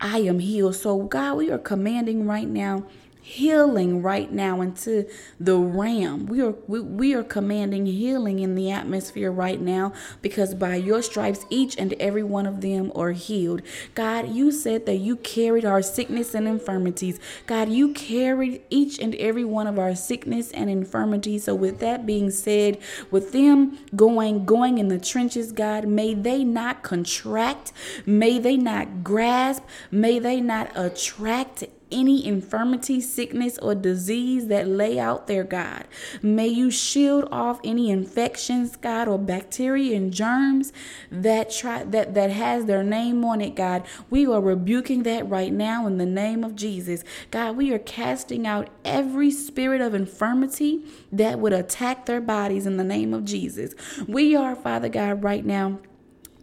I 0.00 0.18
am 0.18 0.40
healed. 0.40 0.74
So 0.74 1.02
God, 1.04 1.36
we 1.36 1.50
are 1.50 1.58
commanding 1.58 2.26
right 2.26 2.48
now 2.48 2.84
healing 3.26 4.02
right 4.02 4.30
now 4.30 4.60
into 4.60 5.04
the 5.40 5.56
ram. 5.58 6.26
We 6.26 6.40
are 6.40 6.54
we, 6.68 6.78
we 6.80 7.12
are 7.12 7.24
commanding 7.24 7.84
healing 7.84 8.38
in 8.38 8.54
the 8.54 8.70
atmosphere 8.70 9.32
right 9.32 9.60
now 9.60 9.92
because 10.22 10.54
by 10.54 10.76
your 10.76 11.02
stripes 11.02 11.44
each 11.50 11.76
and 11.76 11.92
every 11.94 12.22
one 12.22 12.46
of 12.46 12.60
them 12.60 12.92
are 12.94 13.10
healed. 13.10 13.62
God, 13.96 14.28
you 14.28 14.52
said 14.52 14.86
that 14.86 14.98
you 14.98 15.16
carried 15.16 15.64
our 15.64 15.82
sickness 15.82 16.34
and 16.36 16.46
infirmities. 16.46 17.18
God, 17.48 17.68
you 17.68 17.92
carried 17.92 18.62
each 18.70 19.00
and 19.00 19.12
every 19.16 19.44
one 19.44 19.66
of 19.66 19.76
our 19.76 19.96
sickness 19.96 20.52
and 20.52 20.70
infirmities. 20.70 21.44
So 21.44 21.54
with 21.56 21.80
that 21.80 22.06
being 22.06 22.30
said, 22.30 22.78
with 23.10 23.32
them 23.32 23.76
going 23.96 24.46
going 24.46 24.78
in 24.78 24.86
the 24.86 25.00
trenches, 25.00 25.50
God, 25.50 25.88
may 25.88 26.14
they 26.14 26.44
not 26.44 26.84
contract, 26.84 27.72
may 28.06 28.38
they 28.38 28.56
not 28.56 29.02
grasp, 29.02 29.64
may 29.90 30.20
they 30.20 30.40
not 30.40 30.70
attract 30.76 31.64
any 31.90 32.26
infirmity, 32.26 33.00
sickness, 33.00 33.58
or 33.58 33.74
disease 33.74 34.48
that 34.48 34.66
lay 34.66 34.98
out 34.98 35.26
there, 35.26 35.44
God. 35.44 35.86
May 36.22 36.48
you 36.48 36.70
shield 36.70 37.28
off 37.30 37.60
any 37.64 37.90
infections, 37.90 38.76
God, 38.76 39.08
or 39.08 39.18
bacteria 39.18 39.96
and 39.96 40.12
germs 40.12 40.72
that 41.10 41.50
try 41.50 41.84
that 41.84 42.14
that 42.14 42.30
has 42.30 42.66
their 42.66 42.82
name 42.82 43.24
on 43.24 43.40
it, 43.40 43.54
God. 43.54 43.84
We 44.10 44.26
are 44.26 44.40
rebuking 44.40 45.04
that 45.04 45.28
right 45.28 45.52
now 45.52 45.86
in 45.86 45.98
the 45.98 46.06
name 46.06 46.42
of 46.42 46.56
Jesus. 46.56 47.04
God, 47.30 47.56
we 47.56 47.72
are 47.72 47.78
casting 47.78 48.46
out 48.46 48.68
every 48.84 49.30
spirit 49.30 49.80
of 49.80 49.94
infirmity 49.94 50.84
that 51.12 51.38
would 51.38 51.52
attack 51.52 52.06
their 52.06 52.20
bodies 52.20 52.66
in 52.66 52.76
the 52.76 52.84
name 52.84 53.14
of 53.14 53.24
Jesus. 53.24 53.74
We 54.08 54.34
are, 54.34 54.56
Father 54.56 54.88
God, 54.88 55.22
right 55.22 55.44
now 55.44 55.78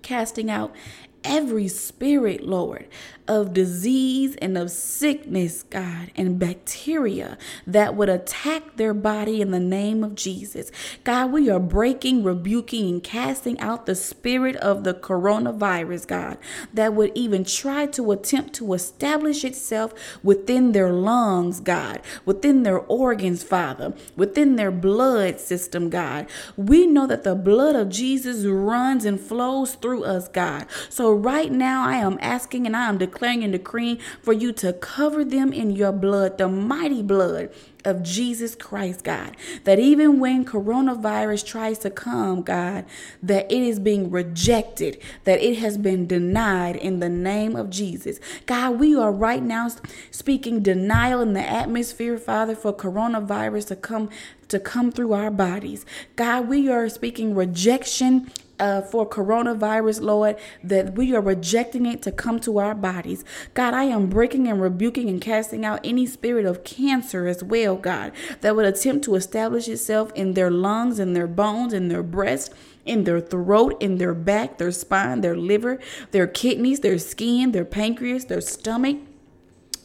casting 0.01 0.51
out 0.51 0.75
every 1.23 1.67
spirit, 1.67 2.45
Lord, 2.45 2.87
of 3.27 3.53
disease 3.53 4.35
and 4.37 4.57
of 4.57 4.69
sickness, 4.69 5.63
God, 5.63 6.11
and 6.15 6.37
bacteria 6.37 7.37
that 7.65 7.95
would 7.95 8.09
attack 8.09 8.75
their 8.75 8.93
body 8.93 9.39
in 9.39 9.51
the 9.51 9.59
name 9.59 10.03
of 10.03 10.15
Jesus. 10.15 10.71
God, 11.03 11.31
we 11.31 11.49
are 11.49 11.59
breaking, 11.59 12.23
rebuking, 12.23 12.89
and 12.89 13.03
casting 13.03 13.59
out 13.59 13.85
the 13.85 13.95
spirit 13.95 14.57
of 14.57 14.83
the 14.83 14.93
coronavirus, 14.93 16.07
God, 16.07 16.37
that 16.73 16.93
would 16.93 17.11
even 17.15 17.45
try 17.45 17.85
to 17.87 18.11
attempt 18.11 18.53
to 18.55 18.73
establish 18.73 19.45
itself 19.45 19.93
within 20.21 20.73
their 20.73 20.91
lungs, 20.91 21.61
God, 21.61 22.01
within 22.25 22.63
their 22.63 22.79
organs, 22.79 23.41
Father, 23.41 23.93
within 24.17 24.57
their 24.57 24.71
blood 24.71 25.39
system, 25.39 25.89
God. 25.89 26.27
We 26.57 26.85
know 26.85 27.07
that 27.07 27.23
the 27.23 27.35
blood 27.35 27.75
of 27.75 27.89
Jesus 27.89 28.45
runs 28.45 29.05
and 29.05 29.19
flows 29.19 29.75
through 29.75 30.03
us, 30.03 30.27
God. 30.27 30.65
So 30.89 31.13
right 31.13 31.51
now, 31.51 31.87
I 31.87 31.95
am 31.95 32.17
asking 32.21 32.65
and 32.65 32.75
I 32.75 32.89
am 32.89 32.97
declaring 32.97 33.12
declaring 33.13 33.43
and 33.43 33.53
decreeing 33.53 33.99
for 34.21 34.33
you 34.33 34.51
to 34.51 34.73
cover 34.73 35.23
them 35.23 35.53
in 35.53 35.71
your 35.71 35.91
blood, 35.91 36.37
the 36.39 36.47
mighty 36.49 37.03
blood 37.03 37.51
of 37.85 38.01
Jesus 38.01 38.55
Christ, 38.55 39.03
God. 39.03 39.37
That 39.65 39.77
even 39.77 40.19
when 40.19 40.45
coronavirus 40.45 41.45
tries 41.45 41.77
to 41.79 41.91
come, 41.91 42.41
God, 42.41 42.85
that 43.21 43.51
it 43.51 43.61
is 43.61 43.79
being 43.79 44.09
rejected, 44.09 44.99
that 45.25 45.41
it 45.41 45.59
has 45.59 45.77
been 45.77 46.07
denied 46.07 46.75
in 46.75 46.99
the 46.99 47.09
name 47.09 47.55
of 47.55 47.69
Jesus. 47.69 48.19
God, 48.45 48.79
we 48.79 48.95
are 48.95 49.11
right 49.11 49.43
now 49.43 49.69
speaking 50.09 50.61
denial 50.61 51.21
in 51.21 51.33
the 51.33 51.47
atmosphere, 51.47 52.17
Father, 52.17 52.55
for 52.55 52.73
coronavirus 52.73 53.67
to 53.67 53.75
come 53.75 54.09
to 54.47 54.59
come 54.59 54.91
through 54.91 55.13
our 55.13 55.31
bodies. 55.31 55.83
God, 56.15 56.47
we 56.47 56.69
are 56.69 56.87
speaking 56.87 57.33
rejection 57.33 58.31
uh, 58.63 58.81
for 58.81 59.07
coronavirus, 59.07 59.99
Lord, 59.99 60.37
that 60.63 60.95
we 60.95 61.13
are 61.13 61.19
rejecting 61.19 61.85
it 61.85 62.01
to 62.03 62.13
come 62.13 62.39
to 62.39 62.59
our 62.59 62.73
bodies. 62.73 63.25
God, 63.53 63.73
I 63.73 63.83
am 63.83 64.09
breaking 64.09 64.47
and 64.47 64.61
rebuking 64.61 65.09
and 65.09 65.19
casting 65.19 65.65
out 65.65 65.81
any 65.83 66.05
spirit 66.05 66.45
of 66.45 66.63
cancer 66.63 67.27
as 67.27 67.43
well, 67.43 67.75
God, 67.75 68.13
that 68.39 68.55
would 68.55 68.65
attempt 68.65 69.03
to 69.03 69.15
establish 69.15 69.67
itself 69.67 70.13
in 70.13 70.33
their 70.33 70.49
lungs, 70.49 70.97
in 70.97 71.11
their 71.11 71.27
bones, 71.27 71.73
in 71.73 71.89
their 71.89 72.03
breast 72.03 72.53
in 72.85 73.05
their 73.05 73.21
throat, 73.21 73.81
in 73.81 73.97
their 73.97 74.13
back, 74.13 74.57
their 74.57 74.69
spine, 74.69 75.21
their 75.21 75.37
liver, 75.37 75.79
their 76.11 76.27
kidneys, 76.27 76.81
their 76.81 76.97
skin, 76.97 77.53
their 77.53 77.63
pancreas, 77.63 78.25
their 78.25 78.41
stomach, 78.41 78.97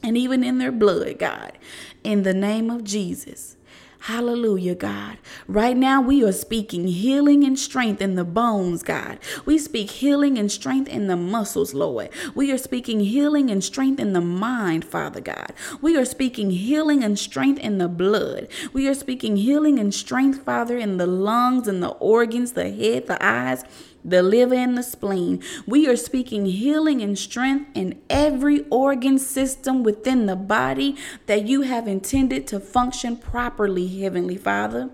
and 0.03 0.19
even 0.19 0.43
in 0.43 0.59
their 0.59 0.73
blood, 0.73 1.17
God. 1.17 1.53
In 2.03 2.25
the 2.25 2.35
name 2.35 2.71
of 2.71 2.83
Jesus. 2.83 3.57
Hallelujah, 4.03 4.77
God. 4.77 5.19
Right 5.49 5.77
now, 5.77 6.01
we 6.01 6.25
are 6.25 6.33
speaking 6.33 6.87
healing 6.87 7.45
and 7.45 7.59
strength 7.59 8.01
in 8.01 8.15
the 8.15 8.25
bones, 8.25 8.83
God. 8.83 9.19
We 9.45 9.59
speak 9.59 9.91
healing 9.91 10.39
and 10.39 10.51
strength 10.51 10.89
in 10.89 11.09
the 11.09 11.17
muscles, 11.17 11.75
Lord. 11.75 12.09
We 12.35 12.53
are 12.53 12.59
speaking 12.59 13.01
healing 13.01 13.51
and 13.51 13.63
strength 13.63 13.99
in 13.99 14.13
the 14.13 14.21
mind, 14.21 14.85
Father 14.85 15.21
God. 15.21 15.53
We 15.83 15.97
are 15.97 16.05
speaking 16.05 16.53
healing 16.53 17.03
and 17.03 17.19
strength 17.19 17.59
in 17.59 17.79
the 17.79 17.89
blood. 17.89 18.49
We 18.73 18.89
are 18.89 18.95
speaking 18.95 19.37
healing 19.37 19.79
and 19.79 19.93
strength, 19.93 20.45
Father, 20.45 20.79
in 20.79 20.97
the 20.97 21.07
lungs 21.07 21.67
and 21.67 21.83
the 21.83 21.89
organs, 21.89 22.53
the 22.53 22.71
head, 22.71 23.09
the 23.09 23.23
eyes 23.25 23.65
the 24.05 24.23
liver 24.23 24.55
and 24.55 24.77
the 24.77 24.83
spleen. 24.83 25.43
We 25.67 25.89
are 25.89 25.97
speaking 25.97 26.47
healing 26.47 27.03
and 27.03 27.19
strength 27.19 27.71
in 27.75 28.01
every 28.09 28.65
organ 28.71 29.19
system 29.19 29.83
within 29.83 30.27
the 30.27 30.37
body 30.37 30.97
that 31.27 31.47
you 31.47 31.63
have 31.63 31.89
intended 31.89 32.47
to 32.49 32.61
function 32.61 33.17
properly, 33.17 33.87
Heavenly 34.01 34.37
Father. 34.37 34.91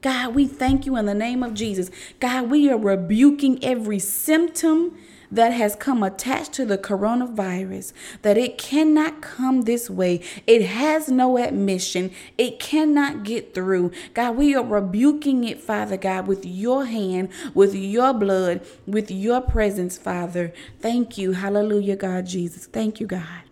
God, 0.00 0.34
we 0.34 0.46
thank 0.46 0.86
you 0.86 0.96
in 0.96 1.06
the 1.06 1.14
name 1.14 1.42
of 1.42 1.54
Jesus. 1.54 1.90
God, 2.20 2.50
we 2.50 2.70
are 2.70 2.78
rebuking 2.78 3.62
every 3.64 3.98
symptom 3.98 4.96
that 5.30 5.52
has 5.52 5.76
come 5.76 6.02
attached 6.02 6.52
to 6.54 6.64
the 6.64 6.78
coronavirus, 6.78 7.92
that 8.22 8.38
it 8.38 8.58
cannot 8.58 9.20
come 9.20 9.62
this 9.62 9.90
way. 9.90 10.20
It 10.46 10.62
has 10.66 11.08
no 11.08 11.38
admission. 11.38 12.10
It 12.36 12.58
cannot 12.58 13.24
get 13.24 13.54
through. 13.54 13.92
God, 14.14 14.36
we 14.36 14.54
are 14.54 14.64
rebuking 14.64 15.44
it, 15.44 15.60
Father 15.60 15.96
God, 15.96 16.26
with 16.26 16.44
your 16.44 16.86
hand, 16.86 17.28
with 17.54 17.74
your 17.74 18.12
blood, 18.12 18.60
with 18.86 19.10
your 19.10 19.40
presence, 19.40 19.98
Father. 19.98 20.52
Thank 20.80 21.18
you. 21.18 21.32
Hallelujah, 21.32 21.96
God 21.96 22.26
Jesus. 22.26 22.66
Thank 22.66 23.00
you, 23.00 23.06
God. 23.06 23.42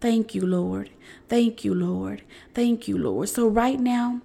Thank 0.00 0.34
you, 0.34 0.44
Lord. 0.44 0.90
Thank 1.28 1.64
you, 1.64 1.74
Lord. 1.74 2.22
Thank 2.54 2.88
you, 2.88 2.98
Lord. 2.98 3.28
So, 3.28 3.46
right 3.46 3.78
now, 3.78 4.20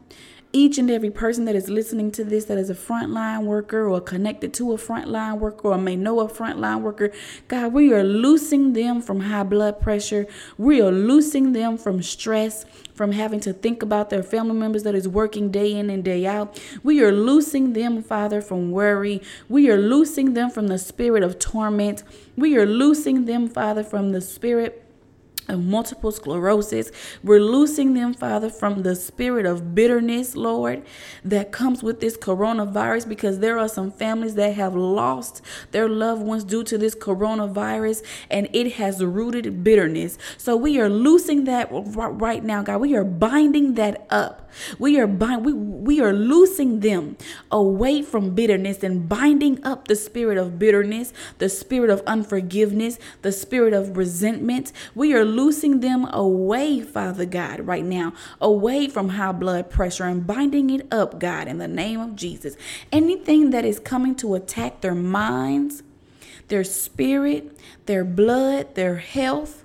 each 0.58 0.80
and 0.80 0.90
every 0.90 1.12
person 1.12 1.46
that 1.46 1.56
is 1.56 1.70
listening 1.70 2.12
to 2.12 2.24
this 2.24 2.46
that 2.46 2.58
is 2.58 2.70
a 2.72 2.74
frontline 2.74 3.44
worker 3.44 3.88
or 3.88 4.02
connected 4.02 4.56
to 4.56 4.74
a 4.74 4.78
frontline 4.78 5.38
worker 5.38 5.68
or 5.68 5.78
may 5.78 5.96
know 5.96 6.20
a 6.20 6.28
frontline 6.28 6.82
worker, 6.82 7.12
God, 7.48 7.74
we 7.74 7.94
are 7.94 8.04
loosing 8.04 8.74
them 8.74 9.00
from 9.00 9.20
high 9.20 9.44
blood 9.44 9.80
pressure. 9.80 10.26
We 10.58 10.82
are 10.82 10.92
loosing 10.92 11.54
them 11.54 11.78
from 11.78 12.02
stress, 12.02 12.66
from 12.96 13.12
having 13.12 13.40
to 13.42 13.54
think 13.54 13.84
about 13.84 14.10
their 14.10 14.24
family 14.24 14.56
members 14.56 14.82
that 14.82 14.96
is 14.96 15.08
working 15.08 15.52
day 15.52 15.74
in 15.74 15.92
and 15.92 16.04
day 16.04 16.26
out. 16.26 16.60
We 16.82 17.04
are 17.04 17.12
loosing 17.12 17.74
them, 17.74 18.02
Father, 18.02 18.42
from 18.42 18.72
worry. 18.72 19.22
We 19.48 19.70
are 19.70 19.78
loosing 19.78 20.34
them 20.34 20.50
from 20.50 20.68
the 20.68 20.80
spirit 20.80 21.22
of 21.22 21.38
torment. 21.38 22.04
We 22.36 22.58
are 22.58 22.66
loosing 22.66 23.26
them, 23.26 23.48
Father, 23.48 23.84
from 23.84 24.12
the 24.12 24.22
spirit 24.22 24.87
of 25.48 25.64
multiple 25.64 26.12
sclerosis. 26.12 26.92
We're 27.24 27.40
loosing 27.40 27.94
them, 27.94 28.14
Father, 28.14 28.50
from 28.50 28.84
the 28.84 28.96
spirit 28.96 29.46
of 29.46 29.74
bitterness, 29.74 30.36
Lord, 30.36 30.84
that 31.24 31.52
comes 31.52 31.84
with 31.84 32.00
this 32.00 32.18
coronavirus 32.18 33.08
because 33.08 33.40
there 33.40 33.58
are 33.58 33.70
some 33.70 33.92
families 33.92 34.36
that 34.36 34.56
have 34.56 34.76
lost 34.76 35.42
their 35.72 35.88
loved 35.88 36.22
ones 36.22 36.44
due 36.44 36.64
to 36.64 36.78
this 36.78 36.96
coronavirus 36.96 38.04
and 38.30 38.48
it 38.54 38.74
has 38.74 39.04
rooted 39.04 39.64
bitterness. 39.64 40.18
So 40.38 40.56
we 40.56 40.80
are 40.80 40.90
loosing 40.90 41.46
that 41.46 41.70
right 41.72 42.44
now, 42.44 42.64
God. 42.64 42.82
We 42.82 42.96
are 42.96 43.04
binding 43.04 43.76
that 43.76 44.06
up. 44.10 44.50
We 44.80 45.00
are 45.00 45.08
bind, 45.08 45.46
we, 45.46 45.54
we 45.54 46.02
are 46.02 46.14
loosing 46.14 46.80
them 46.80 47.18
away 47.52 48.02
from 48.02 48.34
bitterness 48.34 48.84
and 48.84 49.08
binding 49.08 49.64
up 49.64 49.88
the 49.88 49.96
spirit 49.96 50.38
of 50.38 50.58
bitterness, 50.58 51.14
the 51.38 51.50
spirit 51.50 51.90
of 51.90 52.02
unforgiveness, 52.08 53.00
the 53.22 53.32
spirit 53.32 53.74
of 53.74 53.98
resentment. 53.98 54.72
We 54.96 55.14
are 55.14 55.26
loosing 55.38 55.80
them 55.80 56.06
away, 56.12 56.82
Father 56.82 57.26
God, 57.26 57.62
right 57.62 57.86
now, 57.86 58.12
away 58.42 58.88
from 58.88 59.10
high 59.10 59.32
blood 59.32 59.70
pressure 59.70 60.06
and 60.06 60.26
binding 60.28 60.70
it 60.72 60.92
up, 60.92 61.20
God, 61.20 61.48
in 61.48 61.60
the 61.60 61.68
name 61.68 62.02
of 62.02 62.16
Jesus. 62.16 62.58
Anything 62.92 63.52
that 63.52 63.64
is 63.64 63.80
coming 63.80 64.16
to 64.16 64.34
attack 64.34 64.82
their 64.82 64.96
minds, 64.96 65.84
their 66.48 66.64
spirit, 66.64 67.58
their 67.86 68.04
blood, 68.04 68.76
their 68.76 68.98
health, 68.98 69.64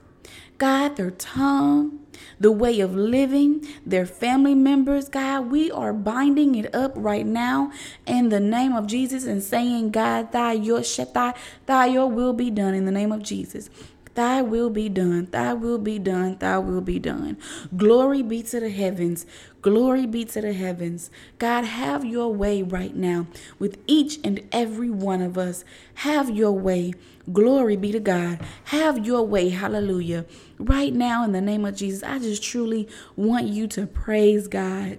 God, 0.59 0.97
their 0.97 1.11
tongue, 1.11 1.99
the 2.39 2.53
way 2.53 2.81
of 2.81 2.95
living, 2.95 3.67
their 3.87 4.05
family 4.07 4.55
members, 4.55 5.09
God, 5.09 5.51
we 5.51 5.71
are 5.71 5.93
binding 5.93 6.55
it 6.55 6.73
up 6.75 6.93
right 6.97 7.27
now 7.27 7.73
in 8.07 8.29
the 8.29 8.41
name 8.41 8.75
of 8.75 8.87
Jesus 8.87 9.25
and 9.25 9.43
saying, 9.43 9.91
God, 9.91 10.33
thy 10.33 10.53
your 10.53 10.83
thy, 10.83 11.35
thy 11.67 11.87
your 11.87 12.09
will 12.09 12.33
be 12.33 12.51
done 12.51 12.75
in 12.75 12.85
the 12.85 12.93
name 12.93 13.13
of 13.13 13.23
Jesus. 13.23 13.71
Thy 14.15 14.43
will 14.43 14.69
be 14.69 14.89
done. 14.89 15.29
Thy 15.31 15.55
will 15.55 15.79
be 15.79 15.99
done. 15.99 16.37
Thy 16.39 16.59
will 16.59 16.83
be 16.83 16.99
done. 16.99 17.39
Glory 17.77 18.23
be 18.23 18.43
to 18.43 18.61
the 18.61 18.69
heavens. 18.69 19.25
Glory 19.63 20.07
be 20.07 20.25
to 20.27 20.41
the 20.41 20.53
heavens. 20.53 21.11
God, 21.39 21.65
have 21.65 22.05
your 22.05 22.33
way 22.33 22.63
right 22.63 22.95
now 22.95 23.27
with 23.59 23.79
each 23.87 24.19
and 24.23 24.47
every 24.53 24.91
one 24.91 25.23
of 25.23 25.39
us. 25.39 25.65
Have 25.95 26.29
your 26.31 26.53
way. 26.53 26.93
Glory 27.33 27.77
be 27.77 27.93
to 27.93 28.01
God. 28.01 28.41
Have 28.65 29.07
your 29.07 29.23
way. 29.27 29.49
Hallelujah. 29.49 30.27
Right 30.59 30.93
now, 30.93 31.25
in 31.25 31.33
the 31.33 31.41
name 31.41 31.65
of 31.65 31.77
Jesus, 31.77 32.03
I 32.03 32.19
just 32.19 32.43
truly 32.43 32.89
want 33.17 33.47
you 33.47 33.67
to 33.69 33.87
praise 33.87 34.49
God. 34.49 34.99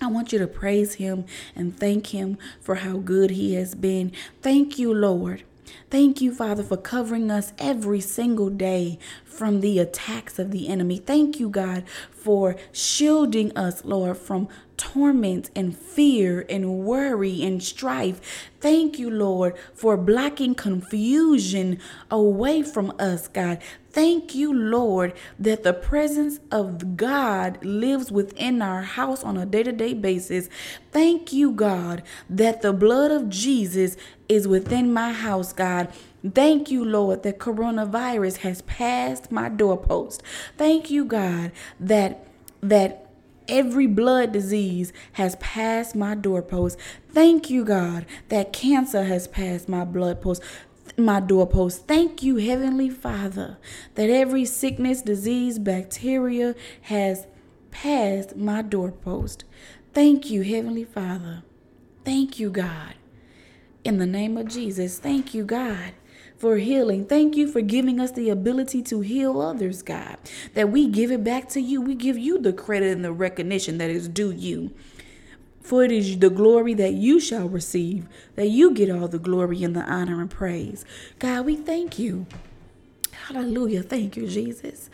I 0.00 0.06
want 0.06 0.32
you 0.32 0.38
to 0.38 0.46
praise 0.46 0.94
him 0.94 1.24
and 1.56 1.76
thank 1.76 2.08
him 2.08 2.38
for 2.60 2.76
how 2.76 2.98
good 2.98 3.30
he 3.30 3.54
has 3.54 3.74
been. 3.74 4.12
Thank 4.42 4.78
you, 4.78 4.94
Lord. 4.94 5.42
Thank 5.90 6.20
you, 6.20 6.34
Father, 6.34 6.62
for 6.62 6.76
covering 6.76 7.30
us 7.30 7.52
every 7.58 8.00
single 8.00 8.50
day 8.50 8.98
from 9.24 9.60
the 9.60 9.78
attacks 9.78 10.38
of 10.38 10.50
the 10.50 10.68
enemy. 10.68 10.98
Thank 10.98 11.40
you, 11.40 11.48
God, 11.48 11.84
for 12.10 12.56
shielding 12.72 13.56
us, 13.56 13.84
Lord, 13.84 14.18
from 14.18 14.48
torment 14.76 15.50
and 15.54 15.76
fear 15.76 16.46
and 16.48 16.80
worry 16.80 17.42
and 17.42 17.62
strife. 17.62 18.48
Thank 18.60 18.98
you, 18.98 19.10
Lord, 19.10 19.56
for 19.74 19.96
blocking 19.96 20.54
confusion 20.54 21.78
away 22.10 22.62
from 22.62 22.92
us, 22.98 23.28
God. 23.28 23.58
Thank 23.98 24.32
you, 24.32 24.54
Lord, 24.54 25.12
that 25.40 25.64
the 25.64 25.72
presence 25.72 26.38
of 26.52 26.96
God 26.96 27.64
lives 27.64 28.12
within 28.12 28.62
our 28.62 28.82
house 28.82 29.24
on 29.24 29.36
a 29.36 29.44
day 29.44 29.64
to 29.64 29.72
day 29.72 29.92
basis. 29.92 30.48
Thank 30.92 31.32
you, 31.32 31.50
God, 31.50 32.04
that 32.30 32.62
the 32.62 32.72
blood 32.72 33.10
of 33.10 33.28
Jesus 33.28 33.96
is 34.28 34.46
within 34.46 34.92
my 34.92 35.12
house, 35.12 35.52
God. 35.52 35.88
Thank 36.32 36.70
you, 36.70 36.84
Lord, 36.84 37.24
that 37.24 37.40
coronavirus 37.40 38.36
has 38.36 38.62
passed 38.62 39.32
my 39.32 39.48
doorpost. 39.48 40.22
Thank 40.56 40.92
you, 40.92 41.04
God, 41.04 41.50
that 41.80 42.24
that 42.62 43.08
every 43.48 43.86
blood 43.86 44.30
disease 44.30 44.92
has 45.14 45.34
passed 45.36 45.96
my 45.96 46.14
doorpost. 46.14 46.78
Thank 47.10 47.50
you, 47.50 47.64
God, 47.64 48.06
that 48.28 48.52
cancer 48.52 49.04
has 49.04 49.26
passed 49.26 49.68
my 49.68 49.84
blood 49.84 50.20
post 50.20 50.42
my 50.98 51.20
doorpost. 51.20 51.86
Thank 51.86 52.22
you, 52.22 52.36
Heavenly 52.36 52.90
Father, 52.90 53.58
that 53.94 54.10
every 54.10 54.44
sickness, 54.44 55.02
disease, 55.02 55.58
bacteria 55.58 56.54
has 56.82 57.26
passed 57.70 58.36
my 58.36 58.62
doorpost. 58.62 59.44
Thank 59.94 60.30
you, 60.30 60.42
Heavenly 60.42 60.84
Father. 60.84 61.42
Thank 62.04 62.38
you, 62.38 62.50
God. 62.50 62.94
In 63.84 63.98
the 63.98 64.06
name 64.06 64.36
of 64.36 64.48
Jesus, 64.48 64.98
thank 64.98 65.34
you, 65.34 65.44
God 65.44 65.92
for 66.38 66.56
healing. 66.58 67.04
Thank 67.04 67.36
you 67.36 67.50
for 67.50 67.60
giving 67.60 67.98
us 68.00 68.12
the 68.12 68.30
ability 68.30 68.82
to 68.84 69.00
heal 69.00 69.40
others, 69.40 69.82
God. 69.82 70.16
That 70.54 70.70
we 70.70 70.86
give 70.86 71.10
it 71.10 71.24
back 71.24 71.48
to 71.50 71.60
you. 71.60 71.82
We 71.82 71.94
give 71.96 72.16
you 72.16 72.38
the 72.38 72.52
credit 72.52 72.92
and 72.92 73.04
the 73.04 73.12
recognition 73.12 73.78
that 73.78 73.90
is 73.90 74.08
due 74.08 74.30
you. 74.30 74.72
For 75.68 75.84
it 75.84 75.92
is 75.92 76.18
the 76.18 76.30
glory 76.30 76.72
that 76.72 76.94
you 76.94 77.20
shall 77.20 77.46
receive, 77.46 78.06
that 78.36 78.46
you 78.46 78.72
get 78.72 78.88
all 78.90 79.06
the 79.06 79.18
glory 79.18 79.62
and 79.62 79.76
the 79.76 79.82
honor 79.82 80.22
and 80.22 80.30
praise. 80.30 80.82
God, 81.18 81.44
we 81.44 81.56
thank 81.56 81.98
you. 81.98 82.24
Hallelujah. 83.12 83.82
Thank 83.82 84.16
you, 84.16 84.26
Jesus. 84.26 84.88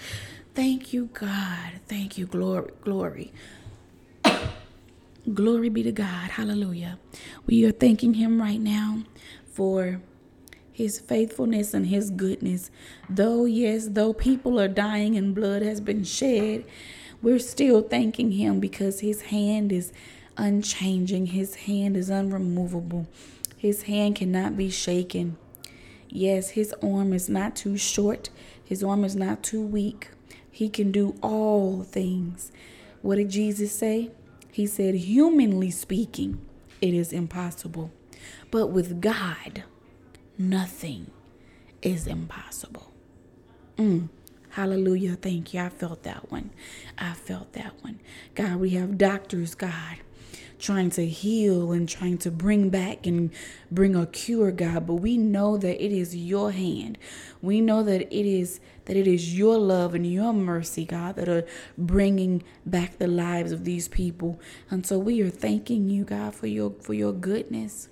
Thank 0.52 0.92
you, 0.92 1.10
God. 1.12 1.74
Thank 1.86 2.18
you, 2.18 2.26
glory, 2.26 2.72
glory. 2.82 3.32
glory 5.32 5.68
be 5.68 5.84
to 5.84 5.92
God. 5.92 6.30
Hallelujah. 6.32 6.98
We 7.46 7.64
are 7.64 7.70
thanking 7.70 8.14
Him 8.14 8.42
right 8.42 8.60
now 8.60 9.04
for 9.46 10.00
his 10.72 10.98
faithfulness 10.98 11.72
and 11.72 11.86
his 11.86 12.10
goodness. 12.10 12.72
Though, 13.08 13.44
yes, 13.44 13.86
though 13.92 14.12
people 14.12 14.58
are 14.58 14.66
dying 14.66 15.16
and 15.16 15.32
blood 15.32 15.62
has 15.62 15.80
been 15.80 16.02
shed, 16.02 16.64
we're 17.22 17.38
still 17.38 17.80
thanking 17.80 18.32
him 18.32 18.58
because 18.58 18.98
his 18.98 19.22
hand 19.22 19.70
is 19.70 19.92
unchanging, 20.36 21.26
his 21.26 21.54
hand 21.54 21.96
is 21.96 22.10
unremovable, 22.10 23.06
his 23.56 23.82
hand 23.82 24.16
cannot 24.16 24.56
be 24.56 24.70
shaken. 24.70 25.36
Yes, 26.08 26.50
his 26.50 26.72
arm 26.82 27.12
is 27.12 27.28
not 27.28 27.56
too 27.56 27.76
short, 27.76 28.30
his 28.64 28.82
arm 28.84 29.04
is 29.04 29.16
not 29.16 29.42
too 29.42 29.62
weak. 29.62 30.10
He 30.50 30.68
can 30.68 30.92
do 30.92 31.16
all 31.20 31.82
things. 31.82 32.52
What 33.02 33.16
did 33.16 33.30
Jesus 33.30 33.72
say? 33.72 34.12
He 34.52 34.66
said, 34.68 34.94
humanly 34.94 35.72
speaking, 35.72 36.40
it 36.80 36.94
is 36.94 37.12
impossible. 37.12 37.90
But 38.52 38.68
with 38.68 39.00
God, 39.00 39.64
nothing 40.38 41.10
is 41.82 42.06
impossible. 42.06 42.92
Mm. 43.76 44.08
Hallelujah. 44.50 45.16
Thank 45.16 45.52
you. 45.52 45.60
I 45.60 45.68
felt 45.68 46.04
that 46.04 46.30
one. 46.30 46.50
I 46.96 47.14
felt 47.14 47.52
that 47.54 47.74
one. 47.82 47.98
God, 48.36 48.56
we 48.60 48.70
have 48.70 48.96
doctors, 48.96 49.56
God, 49.56 49.96
trying 50.58 50.90
to 50.90 51.06
heal 51.06 51.72
and 51.72 51.88
trying 51.88 52.18
to 52.18 52.30
bring 52.30 52.70
back 52.70 53.06
and 53.06 53.30
bring 53.70 53.94
a 53.94 54.06
cure, 54.06 54.50
God, 54.50 54.86
but 54.86 54.94
we 54.94 55.16
know 55.16 55.56
that 55.56 55.84
it 55.84 55.92
is 55.92 56.14
your 56.16 56.52
hand. 56.52 56.98
We 57.42 57.60
know 57.60 57.82
that 57.82 58.02
it 58.02 58.26
is 58.26 58.60
that 58.86 58.96
it 58.96 59.06
is 59.06 59.36
your 59.36 59.58
love 59.58 59.94
and 59.94 60.10
your 60.10 60.32
mercy, 60.32 60.84
God, 60.84 61.16
that 61.16 61.28
are 61.28 61.46
bringing 61.78 62.42
back 62.66 62.98
the 62.98 63.06
lives 63.06 63.50
of 63.50 63.64
these 63.64 63.88
people. 63.88 64.38
And 64.70 64.86
so 64.86 64.98
we 64.98 65.22
are 65.22 65.30
thanking 65.30 65.88
you, 65.88 66.04
God, 66.04 66.34
for 66.34 66.46
your 66.46 66.72
for 66.80 66.94
your 66.94 67.12
goodness. 67.12 67.88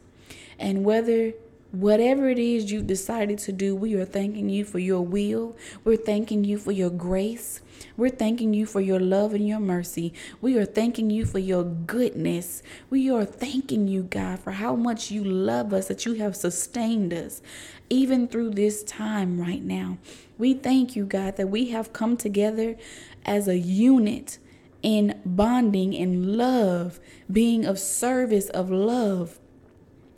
And 0.58 0.84
whether 0.84 1.32
Whatever 1.72 2.28
it 2.28 2.38
is 2.38 2.70
you've 2.70 2.86
decided 2.86 3.38
to 3.38 3.50
do, 3.50 3.74
we 3.74 3.94
are 3.94 4.04
thanking 4.04 4.50
you 4.50 4.62
for 4.62 4.78
your 4.78 5.00
will. 5.00 5.56
We're 5.84 5.96
thanking 5.96 6.44
you 6.44 6.58
for 6.58 6.70
your 6.70 6.90
grace. 6.90 7.62
We're 7.96 8.10
thanking 8.10 8.52
you 8.52 8.66
for 8.66 8.82
your 8.82 9.00
love 9.00 9.32
and 9.32 9.48
your 9.48 9.58
mercy. 9.58 10.12
We 10.42 10.58
are 10.58 10.66
thanking 10.66 11.08
you 11.08 11.24
for 11.24 11.38
your 11.38 11.64
goodness. 11.64 12.62
We 12.90 13.10
are 13.10 13.24
thanking 13.24 13.88
you, 13.88 14.02
God, 14.02 14.40
for 14.40 14.50
how 14.50 14.76
much 14.76 15.10
you 15.10 15.24
love 15.24 15.72
us, 15.72 15.88
that 15.88 16.04
you 16.04 16.12
have 16.14 16.36
sustained 16.36 17.14
us, 17.14 17.40
even 17.88 18.28
through 18.28 18.50
this 18.50 18.84
time 18.84 19.40
right 19.40 19.62
now. 19.62 19.96
We 20.36 20.52
thank 20.52 20.94
you, 20.94 21.06
God, 21.06 21.38
that 21.38 21.48
we 21.48 21.70
have 21.70 21.94
come 21.94 22.18
together 22.18 22.76
as 23.24 23.48
a 23.48 23.56
unit 23.56 24.36
in 24.82 25.18
bonding 25.24 25.94
in 25.94 26.36
love, 26.36 27.00
being 27.30 27.64
of 27.64 27.78
service 27.78 28.50
of 28.50 28.70
love 28.70 29.38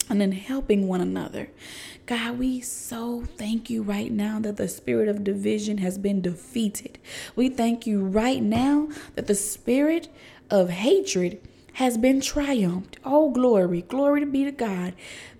and 0.09 0.21
then 0.21 0.33
helping 0.33 0.89
one 0.89 1.01
another. 1.01 1.49
God, 2.07 2.39
we 2.39 2.61
so 2.61 3.25
thank 3.39 3.71
you 3.71 3.83
right 3.83 4.13
now 4.13 4.39
that 4.41 4.57
the 4.57 4.69
spirit 4.69 5.09
of 5.09 5.25
division 5.25 5.79
has 5.79 5.97
been 5.97 6.21
defeated. 6.21 6.99
We 7.35 7.49
thank 7.49 7.87
you 7.87 8.05
right 8.05 8.43
now 8.43 8.89
that 9.15 9.27
the 9.27 9.35
spirit 9.35 10.09
of 10.51 10.69
hatred 10.69 11.41
has 11.75 11.97
been 11.97 12.21
triumphed. 12.21 12.99
Oh, 13.05 13.31
glory, 13.31 13.83
glory 13.83 14.21
to 14.21 14.27
be 14.27 14.45
to 14.45 14.53
God. 14.53 14.95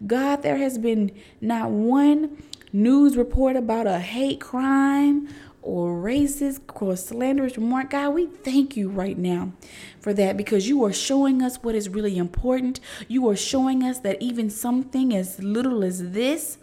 God, 0.07 0.43
there 0.43 0.57
has 0.57 0.79
been 0.79 1.13
not 1.41 1.71
one 1.71 2.43
news 2.73 3.17
report 3.17 3.57
about 3.57 3.87
a 3.87 4.01
hate 4.01 4.41
crime 4.41 5.29
or 5.65 5.97
racist 5.97 6.61
or 6.81 6.95
slanderous 6.95 7.57
remark. 7.57 7.91
God, 7.91 8.15
we 8.15 8.27
thank 8.27 8.77
you 8.77 8.91
right 8.91 9.17
now 9.17 9.53
for 9.99 10.13
that 10.13 10.37
because 10.37 10.69
you 10.69 10.85
are 10.85 10.93
showing 10.93 11.43
us 11.43 11.57
what 11.63 11.75
is 11.75 11.89
really 11.89 12.19
important. 12.19 12.79
You 13.09 13.29
are 13.31 13.37
showing 13.37 13.83
us 13.83 13.99
that 14.01 14.21
even 14.21 14.51
something 14.51 15.15
as 15.17 15.43
little 15.43 15.83
as 15.83 16.13
this 16.13 16.59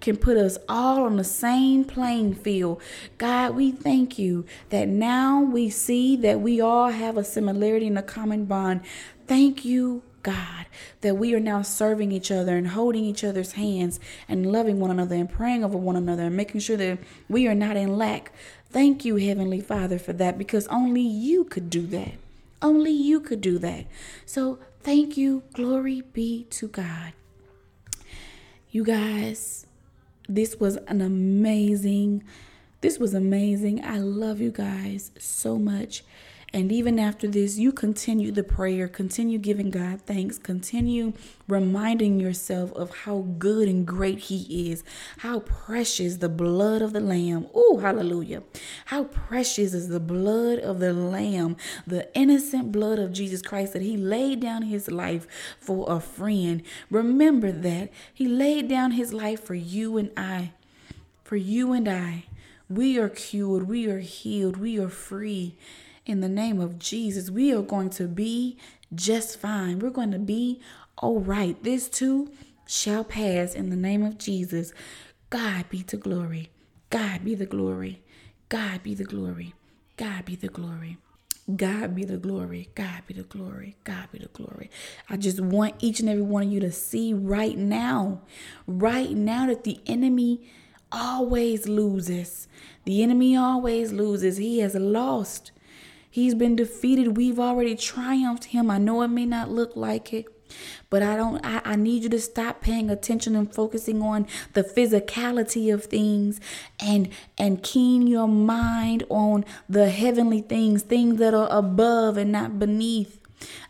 can 0.00 0.16
put 0.16 0.36
us 0.36 0.58
all 0.68 1.04
on 1.04 1.16
the 1.16 1.24
same 1.24 1.84
playing 1.84 2.34
field. 2.34 2.82
God, 3.16 3.54
we 3.54 3.72
thank 3.72 4.18
you 4.18 4.44
that 4.68 4.88
now 4.88 5.40
we 5.40 5.70
see 5.70 6.16
that 6.16 6.40
we 6.40 6.60
all 6.60 6.90
have 6.90 7.16
a 7.16 7.24
similarity 7.24 7.86
and 7.86 7.98
a 7.98 8.02
common 8.02 8.44
bond. 8.44 8.82
Thank 9.26 9.64
you, 9.64 10.02
God, 10.26 10.66
that 11.02 11.16
we 11.16 11.36
are 11.36 11.40
now 11.40 11.62
serving 11.62 12.10
each 12.10 12.32
other 12.32 12.56
and 12.56 12.66
holding 12.66 13.04
each 13.04 13.22
other's 13.22 13.52
hands 13.52 14.00
and 14.28 14.50
loving 14.50 14.80
one 14.80 14.90
another 14.90 15.14
and 15.14 15.30
praying 15.30 15.62
over 15.62 15.78
one 15.78 15.94
another 15.94 16.24
and 16.24 16.36
making 16.36 16.62
sure 16.62 16.76
that 16.76 16.98
we 17.28 17.46
are 17.46 17.54
not 17.54 17.76
in 17.76 17.96
lack. 17.96 18.32
Thank 18.68 19.04
you, 19.04 19.14
Heavenly 19.14 19.60
Father, 19.60 20.00
for 20.00 20.12
that 20.14 20.36
because 20.36 20.66
only 20.66 21.00
you 21.00 21.44
could 21.44 21.70
do 21.70 21.86
that. 21.86 22.14
Only 22.60 22.90
you 22.90 23.20
could 23.20 23.40
do 23.40 23.56
that. 23.58 23.86
So 24.24 24.58
thank 24.80 25.16
you. 25.16 25.44
Glory 25.52 26.00
be 26.00 26.42
to 26.50 26.66
God. 26.66 27.12
You 28.72 28.82
guys, 28.82 29.64
this 30.28 30.56
was 30.56 30.74
an 30.88 31.02
amazing, 31.02 32.24
this 32.80 32.98
was 32.98 33.14
amazing. 33.14 33.84
I 33.84 33.98
love 33.98 34.40
you 34.40 34.50
guys 34.50 35.12
so 35.20 35.56
much. 35.56 36.02
And 36.52 36.70
even 36.70 36.98
after 36.98 37.26
this, 37.26 37.58
you 37.58 37.72
continue 37.72 38.30
the 38.30 38.44
prayer, 38.44 38.86
continue 38.86 39.36
giving 39.36 39.70
God 39.70 40.00
thanks, 40.02 40.38
continue 40.38 41.12
reminding 41.48 42.20
yourself 42.20 42.72
of 42.72 42.98
how 42.98 43.26
good 43.38 43.68
and 43.68 43.84
great 43.84 44.20
He 44.20 44.70
is, 44.70 44.84
how 45.18 45.40
precious 45.40 46.16
the 46.16 46.28
blood 46.28 46.82
of 46.82 46.92
the 46.92 47.00
Lamb. 47.00 47.48
Oh, 47.52 47.78
hallelujah. 47.78 48.44
How 48.86 49.04
precious 49.04 49.74
is 49.74 49.88
the 49.88 50.00
blood 50.00 50.60
of 50.60 50.78
the 50.78 50.92
Lamb, 50.92 51.56
the 51.86 52.14
innocent 52.16 52.70
blood 52.70 53.00
of 53.00 53.12
Jesus 53.12 53.42
Christ 53.42 53.72
that 53.72 53.82
He 53.82 53.96
laid 53.96 54.40
down 54.40 54.62
His 54.62 54.90
life 54.90 55.26
for 55.60 55.84
a 55.92 56.00
friend. 56.00 56.62
Remember 56.90 57.50
that 57.50 57.90
He 58.14 58.28
laid 58.28 58.68
down 58.68 58.92
His 58.92 59.12
life 59.12 59.42
for 59.42 59.54
you 59.54 59.98
and 59.98 60.10
I. 60.16 60.52
For 61.24 61.36
you 61.36 61.72
and 61.72 61.88
I. 61.88 62.26
We 62.68 62.98
are 62.98 63.08
cured, 63.08 63.68
we 63.68 63.88
are 63.88 63.98
healed, 63.98 64.56
we 64.56 64.78
are 64.78 64.88
free 64.88 65.56
in 66.06 66.20
the 66.20 66.28
name 66.28 66.60
of 66.60 66.78
Jesus, 66.78 67.30
we 67.30 67.52
are 67.52 67.62
going 67.62 67.90
to 67.90 68.06
be 68.06 68.56
just 68.94 69.38
fine. 69.40 69.80
We're 69.80 69.90
going 69.90 70.12
to 70.12 70.18
be 70.18 70.60
all 70.98 71.20
right. 71.20 71.60
This 71.62 71.88
too 71.88 72.30
shall 72.66 73.04
pass 73.04 73.54
in 73.54 73.70
the 73.70 73.76
name 73.76 74.04
of 74.04 74.16
Jesus. 74.16 74.72
God 75.28 75.68
be 75.68 75.82
the 75.82 75.96
glory. 75.96 76.50
God 76.90 77.24
be 77.24 77.34
the 77.34 77.46
glory. 77.46 78.02
God 78.48 78.84
be 78.84 78.94
the 78.94 79.04
glory. 79.04 79.54
God 79.96 80.24
be 80.24 80.36
the 80.36 80.48
glory. 80.48 80.98
God 81.54 81.94
be 81.94 82.04
the 82.04 82.16
glory. 82.16 82.70
God 82.74 83.02
be 83.06 83.14
the 83.14 83.22
glory. 83.22 83.76
God 83.84 84.08
be 84.12 84.18
the 84.18 84.28
glory. 84.28 84.70
I 85.08 85.16
just 85.16 85.40
want 85.40 85.74
each 85.80 86.00
and 86.00 86.08
every 86.08 86.22
one 86.22 86.44
of 86.44 86.52
you 86.52 86.60
to 86.60 86.72
see 86.72 87.12
right 87.14 87.58
now, 87.58 88.22
right 88.66 89.10
now, 89.10 89.46
that 89.46 89.64
the 89.64 89.80
enemy 89.86 90.48
always 90.92 91.68
loses. 91.68 92.46
The 92.84 93.02
enemy 93.02 93.36
always 93.36 93.92
loses. 93.92 94.36
He 94.36 94.60
has 94.60 94.74
lost. 94.76 95.50
He's 96.16 96.34
been 96.34 96.56
defeated. 96.56 97.18
We've 97.18 97.38
already 97.38 97.76
triumphed 97.76 98.46
him. 98.46 98.70
I 98.70 98.78
know 98.78 99.02
it 99.02 99.08
may 99.08 99.26
not 99.26 99.50
look 99.50 99.76
like 99.76 100.14
it. 100.14 100.24
But 100.88 101.02
I 101.02 101.14
don't 101.14 101.44
I, 101.44 101.60
I 101.62 101.76
need 101.76 102.04
you 102.04 102.08
to 102.08 102.18
stop 102.18 102.62
paying 102.62 102.88
attention 102.88 103.36
and 103.36 103.54
focusing 103.54 104.00
on 104.00 104.26
the 104.54 104.62
physicality 104.62 105.74
of 105.74 105.84
things 105.84 106.40
and 106.80 107.10
and 107.36 107.62
keen 107.62 108.06
your 108.06 108.28
mind 108.28 109.04
on 109.10 109.44
the 109.68 109.90
heavenly 109.90 110.40
things, 110.40 110.82
things 110.82 111.18
that 111.18 111.34
are 111.34 111.50
above 111.50 112.16
and 112.16 112.32
not 112.32 112.58
beneath. 112.58 113.20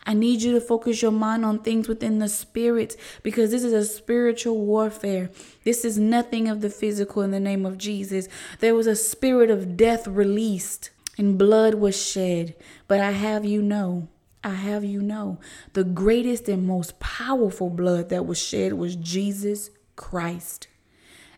I 0.06 0.14
need 0.14 0.42
you 0.42 0.52
to 0.52 0.60
focus 0.60 1.02
your 1.02 1.10
mind 1.10 1.44
on 1.44 1.58
things 1.58 1.88
within 1.88 2.20
the 2.20 2.28
spirit 2.28 2.96
because 3.24 3.50
this 3.50 3.64
is 3.64 3.72
a 3.72 3.84
spiritual 3.84 4.64
warfare. 4.64 5.30
This 5.64 5.84
is 5.84 5.98
nothing 5.98 6.46
of 6.46 6.60
the 6.60 6.70
physical 6.70 7.22
in 7.22 7.32
the 7.32 7.40
name 7.40 7.66
of 7.66 7.76
Jesus. 7.76 8.28
There 8.60 8.76
was 8.76 8.86
a 8.86 8.94
spirit 8.94 9.50
of 9.50 9.76
death 9.76 10.06
released 10.06 10.90
and 11.18 11.38
blood 11.38 11.74
was 11.74 12.00
shed. 12.00 12.54
But 12.88 13.00
I 13.00 13.12
have 13.12 13.44
you 13.44 13.62
know, 13.62 14.08
I 14.44 14.54
have 14.54 14.84
you 14.84 15.02
know, 15.02 15.38
the 15.72 15.84
greatest 15.84 16.48
and 16.48 16.66
most 16.66 16.98
powerful 17.00 17.70
blood 17.70 18.08
that 18.10 18.26
was 18.26 18.38
shed 18.38 18.74
was 18.74 18.96
Jesus 18.96 19.70
Christ. 19.96 20.68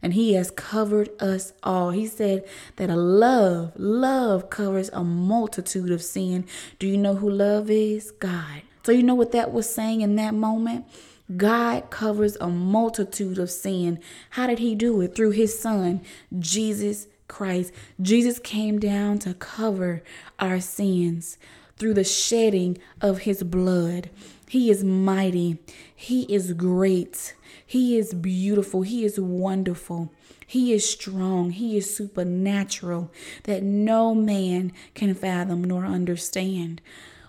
And 0.01 0.15
he 0.15 0.35
has 0.35 0.51
covered 0.51 1.11
us 1.21 1.53
all. 1.63 1.91
He 1.91 2.07
said 2.07 2.45
that 2.77 2.91
a 2.91 2.97
love, 2.97 3.73
love 3.77 4.49
covers 4.51 4.91
a 4.93 5.03
multitude 5.03 5.91
of 5.91 6.03
sin. 6.03 6.47
Do 6.79 6.87
you 6.87 6.97
know 6.97 7.17
who 7.17 7.29
love 7.29 7.69
is? 7.71 8.13
God. 8.13 8.63
So 8.85 8.93
you 8.93 9.03
know 9.03 9.17
what 9.17 9.33
that 9.33 9.53
was 9.53 9.69
saying 9.69 10.01
in 10.03 10.17
that 10.17 10.35
moment? 10.35 10.87
God 11.37 11.91
covers 11.91 12.37
a 12.41 12.49
multitude 12.49 13.39
of 13.39 13.51
sin. 13.51 14.01
How 14.31 14.47
did 14.47 14.61
he 14.61 14.75
do 14.75 15.01
it? 15.03 15.15
Through 15.15 15.33
his 15.33 15.59
son, 15.59 16.01
Jesus 16.39 17.07
Christ. 17.29 17.73
Jesus 18.01 18.39
came 18.39 18.79
down 18.79 19.19
to 19.21 19.35
cover 19.35 20.03
our 20.39 20.61
sins 20.61 21.39
through 21.77 21.95
the 21.95 22.05
shedding 22.05 22.79
of 23.01 23.21
his 23.21 23.43
blood. 23.43 24.11
He 24.49 24.71
is 24.71 24.83
mighty. 24.83 25.59
He 25.95 26.23
is 26.23 26.53
great. 26.55 27.35
He 27.65 27.97
is 27.97 28.15
beautiful. 28.15 28.83
He 28.83 29.05
is 29.05 29.21
wonderful. 29.21 30.13
He 30.47 30.73
is 30.73 30.89
strong. 30.89 31.51
He 31.51 31.77
is 31.77 31.95
supernatural 31.95 33.13
that 33.45 33.63
no 33.63 34.15
man 34.15 34.73
can 34.95 35.15
fathom 35.15 35.63
nor 35.63 35.85
understand. 35.85 36.81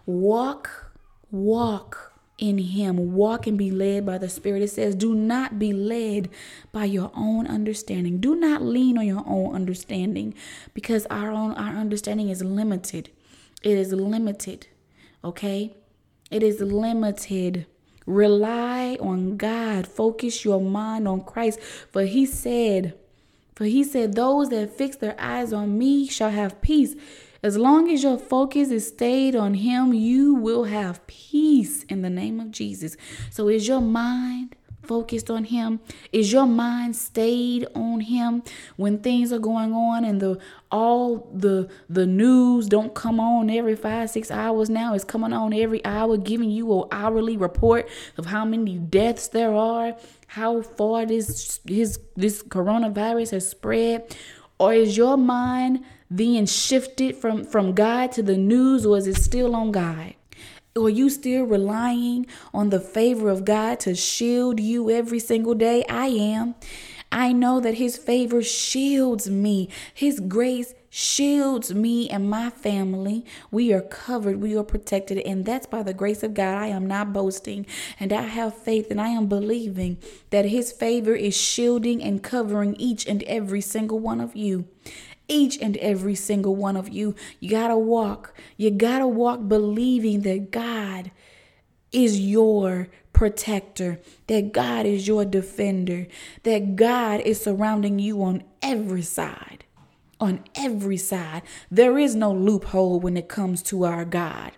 Walk, 0.05 0.91
walk 1.29 2.08
in 2.39 2.57
him. 2.57 3.13
Walk 3.13 3.47
and 3.47 3.57
be 3.57 3.69
led 3.69 4.05
by 4.05 4.17
the 4.17 4.29
Spirit. 4.29 4.61
It 4.61 4.69
says, 4.69 4.95
Do 4.95 5.13
not 5.13 5.59
be 5.59 5.73
led 5.73 6.29
by 6.71 6.85
your 6.85 7.11
own 7.15 7.47
understanding. 7.47 8.19
Do 8.19 8.35
not 8.35 8.61
lean 8.61 8.97
on 8.97 9.05
your 9.05 9.23
own 9.27 9.53
understanding 9.53 10.33
because 10.73 11.05
our 11.07 11.31
own 11.31 11.51
our 11.53 11.75
understanding 11.75 12.29
is 12.29 12.43
limited. 12.43 13.09
It 13.61 13.77
is 13.77 13.91
limited. 13.91 14.67
Okay? 15.23 15.75
It 16.31 16.43
is 16.43 16.61
limited. 16.61 17.65
Rely 18.05 18.97
on 18.99 19.37
God. 19.37 19.85
Focus 19.85 20.43
your 20.43 20.61
mind 20.61 21.07
on 21.07 21.21
Christ. 21.23 21.59
For 21.61 22.03
he 22.03 22.25
said, 22.25 22.97
for 23.55 23.65
he 23.65 23.83
said, 23.83 24.15
Those 24.15 24.49
that 24.49 24.77
fix 24.77 24.95
their 24.95 25.15
eyes 25.19 25.51
on 25.51 25.77
me 25.77 26.07
shall 26.07 26.29
have 26.29 26.61
peace. 26.61 26.95
As 27.41 27.57
long 27.57 27.89
as 27.89 28.03
your 28.03 28.17
focus 28.17 28.69
is 28.69 28.87
stayed 28.87 29.35
on 29.35 29.53
Him, 29.53 29.93
you 29.93 30.35
will 30.35 30.65
have 30.65 31.05
peace 31.07 31.83
in 31.83 32.01
the 32.01 32.09
name 32.09 32.39
of 32.39 32.51
Jesus. 32.51 32.97
So, 33.31 33.47
is 33.47 33.67
your 33.67 33.81
mind 33.81 34.55
focused 34.89 35.29
on 35.29 35.43
him? 35.43 35.79
Is 36.11 36.33
your 36.33 36.47
mind 36.47 36.95
stayed 36.95 37.67
on 37.75 37.99
him 38.01 38.41
when 38.75 38.97
things 38.97 39.31
are 39.31 39.39
going 39.39 39.71
on 39.71 40.03
and 40.03 40.19
the 40.19 40.39
all 40.71 41.29
the 41.31 41.69
the 41.87 42.07
news 42.07 42.67
don't 42.67 42.95
come 42.95 43.19
on 43.19 43.51
every 43.51 43.75
5 43.75 44.09
6 44.09 44.31
hours 44.31 44.69
now 44.69 44.95
it's 44.95 45.03
coming 45.03 45.31
on 45.31 45.53
every 45.53 45.83
hour 45.85 46.17
giving 46.17 46.49
you 46.49 46.65
an 46.73 46.87
hourly 46.91 47.37
report 47.37 47.87
of 48.17 48.25
how 48.25 48.43
many 48.45 48.77
deaths 48.77 49.27
there 49.27 49.53
are, 49.53 49.95
how 50.27 50.61
far 50.61 51.05
this 51.05 51.59
his 51.67 51.99
this 52.15 52.41
coronavirus 52.41 53.31
has 53.31 53.47
spread? 53.47 54.15
Or 54.57 54.73
is 54.73 54.97
your 54.97 55.17
mind 55.17 55.85
being 56.13 56.45
shifted 56.45 57.15
from 57.15 57.43
from 57.43 57.73
God 57.73 58.11
to 58.13 58.23
the 58.23 58.37
news 58.37 58.85
or 58.85 58.97
is 58.97 59.07
it 59.07 59.17
still 59.17 59.55
on 59.55 59.71
God? 59.71 60.15
Are 60.77 60.89
you 60.89 61.09
still 61.09 61.43
relying 61.43 62.25
on 62.53 62.69
the 62.69 62.79
favor 62.79 63.29
of 63.29 63.43
God 63.43 63.79
to 63.81 63.95
shield 63.95 64.59
you 64.59 64.89
every 64.89 65.19
single 65.19 65.55
day? 65.55 65.83
I 65.89 66.07
am. 66.07 66.55
I 67.11 67.33
know 67.33 67.59
that 67.59 67.75
His 67.75 67.97
favor 67.97 68.41
shields 68.41 69.29
me. 69.29 69.69
His 69.93 70.19
grace 70.19 70.73
shields 70.91 71.73
me 71.73 72.09
and 72.09 72.29
my 72.29 72.49
family. 72.49 73.25
We 73.51 73.73
are 73.73 73.81
covered, 73.81 74.41
we 74.41 74.55
are 74.55 74.63
protected, 74.63 75.17
and 75.19 75.43
that's 75.43 75.65
by 75.65 75.83
the 75.83 75.93
grace 75.93 76.23
of 76.23 76.33
God. 76.33 76.57
I 76.57 76.67
am 76.67 76.87
not 76.87 77.13
boasting, 77.13 77.65
and 77.99 78.13
I 78.13 78.23
have 78.23 78.55
faith 78.55 78.91
and 78.91 79.01
I 79.01 79.09
am 79.09 79.27
believing 79.27 79.97
that 80.29 80.45
His 80.45 80.71
favor 80.71 81.15
is 81.15 81.35
shielding 81.35 82.03
and 82.03 82.23
covering 82.23 82.75
each 82.75 83.07
and 83.07 83.23
every 83.23 83.61
single 83.61 83.99
one 83.99 84.21
of 84.21 84.35
you 84.35 84.67
each 85.29 85.57
and 85.61 85.77
every 85.77 86.15
single 86.15 86.55
one 86.55 86.75
of 86.75 86.89
you. 86.89 87.15
You 87.39 87.51
got 87.51 87.69
to 87.69 87.77
walk. 87.77 88.33
You 88.57 88.71
got 88.71 88.99
to 88.99 89.07
walk 89.07 89.47
believing 89.47 90.21
that 90.21 90.51
God 90.51 91.11
is 91.91 92.19
your 92.19 92.89
protector, 93.13 93.99
that 94.27 94.51
God 94.51 94.85
is 94.85 95.07
your 95.07 95.25
defender, 95.25 96.07
that 96.43 96.75
God 96.75 97.21
is 97.21 97.41
surrounding 97.41 97.99
you 97.99 98.21
on 98.23 98.43
every 98.61 99.01
side. 99.01 99.65
On 100.19 100.43
every 100.55 100.97
side. 100.97 101.43
There 101.71 101.97
is 101.97 102.15
no 102.15 102.31
loophole 102.31 102.99
when 102.99 103.15
it 103.15 103.29
comes 103.29 103.63
to 103.63 103.85
our 103.85 104.03
God. 104.03 104.51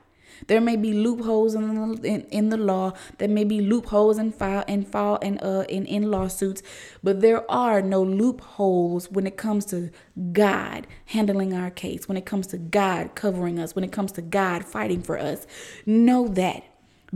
There 0.48 0.62
may 0.62 0.76
be 0.76 0.94
loopholes 0.94 1.56
in 1.56 1.96
the, 1.96 2.08
in, 2.08 2.22
in 2.24 2.50
the 2.50 2.58
law. 2.58 2.94
There 3.18 3.28
may 3.28 3.44
be 3.44 3.62
loopholes 3.62 4.18
in 4.18 4.32
file 4.32 4.64
and 4.68 4.88
file 4.88 5.20
and 5.22 5.42
uh 5.44 5.66
in, 5.70 5.86
in 5.86 6.10
lawsuits, 6.12 6.62
but 7.04 7.22
there 7.22 7.50
are 7.50 7.82
no 7.82 8.04
loopholes 8.04 9.10
when 9.10 9.28
it 9.28 9.38
comes 9.38 9.66
to 9.66 9.92
God 10.32 10.88
handling 11.06 11.54
our 11.54 11.72
case, 11.72 12.08
when 12.08 12.18
it 12.18 12.26
comes 12.26 12.48
to 12.48 12.58
God 12.58 13.16
covering 13.16 13.60
us, 13.60 13.76
when 13.76 13.84
it 13.84 13.92
comes 13.92 14.12
to 14.14 14.22
God 14.22 14.66
fighting 14.66 15.02
for 15.02 15.18
us. 15.18 15.48
Know 15.86 16.28
that. 16.30 16.64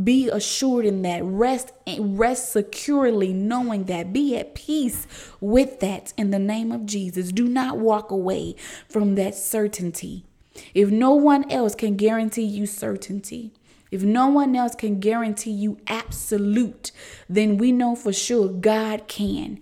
Be 0.02 0.28
assured 0.30 0.86
in 0.86 1.04
that. 1.04 1.24
Rest 1.24 1.72
rest 1.98 2.52
securely 2.52 3.32
knowing 3.32 3.86
that. 3.86 4.12
Be 4.12 4.38
at 4.38 4.54
peace 4.54 5.08
with 5.40 5.80
that 5.80 6.14
in 6.18 6.32
the 6.32 6.40
name 6.40 6.72
of 6.74 6.86
Jesus. 6.86 7.32
Do 7.32 7.48
not 7.48 7.78
walk 7.78 8.12
away 8.12 8.56
from 8.90 9.16
that 9.16 9.36
certainty. 9.36 10.26
If 10.74 10.90
no 10.90 11.12
one 11.12 11.50
else 11.52 11.76
can 11.76 11.96
guarantee 11.96 12.44
you 12.44 12.66
certainty, 12.66 13.52
if 13.92 14.04
no 14.04 14.28
one 14.28 14.56
else 14.56 14.76
can 14.76 15.00
guarantee 15.00 15.52
you 15.52 15.78
absolute, 15.88 16.92
then 17.30 17.58
we 17.58 17.72
know 17.72 17.96
for 17.96 18.12
sure 18.12 18.50
God 18.50 19.08
can. 19.08 19.60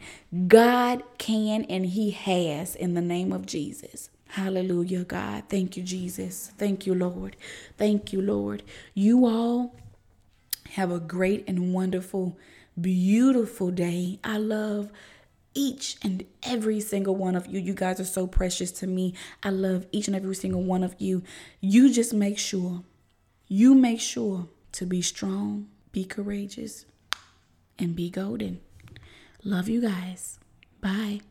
God 0.47 1.03
can 1.17 1.65
and 1.65 1.85
He 1.85 2.11
has 2.11 2.75
in 2.75 2.93
the 2.93 3.01
name 3.01 3.31
of 3.31 3.45
Jesus. 3.45 4.09
Hallelujah, 4.29 5.03
God. 5.03 5.43
Thank 5.49 5.77
you, 5.77 5.83
Jesus. 5.83 6.51
Thank 6.57 6.87
you, 6.87 6.95
Lord. 6.95 7.35
Thank 7.77 8.11
you, 8.11 8.21
Lord. 8.21 8.63
You 8.95 9.27
all 9.27 9.75
have 10.71 10.91
a 10.91 10.99
great 10.99 11.43
and 11.47 11.71
wonderful, 11.71 12.35
beautiful 12.79 13.69
day. 13.69 14.19
I 14.23 14.37
love 14.37 14.91
each 15.53 15.97
and 16.01 16.25
every 16.43 16.79
single 16.79 17.15
one 17.15 17.35
of 17.35 17.47
you. 17.47 17.59
You 17.59 17.73
guys 17.73 17.99
are 17.99 18.05
so 18.05 18.27
precious 18.27 18.71
to 18.73 18.87
me. 18.87 19.13
I 19.41 19.49
love 19.49 19.85
each 19.91 20.07
and 20.07 20.15
every 20.15 20.35
single 20.35 20.63
one 20.63 20.83
of 20.83 20.95
you. 20.99 21.23
You 21.61 21.91
just 21.91 22.13
make 22.13 22.37
sure, 22.37 22.83
you 23.47 23.75
make 23.75 24.01
sure 24.01 24.47
to 24.73 24.85
be 24.85 25.01
strong, 25.01 25.67
be 25.91 26.05
courageous, 26.05 26.85
and 27.77 27.95
be 27.95 28.09
golden. 28.09 28.61
Love 29.43 29.67
you 29.69 29.81
guys. 29.81 30.39
Bye. 30.81 31.21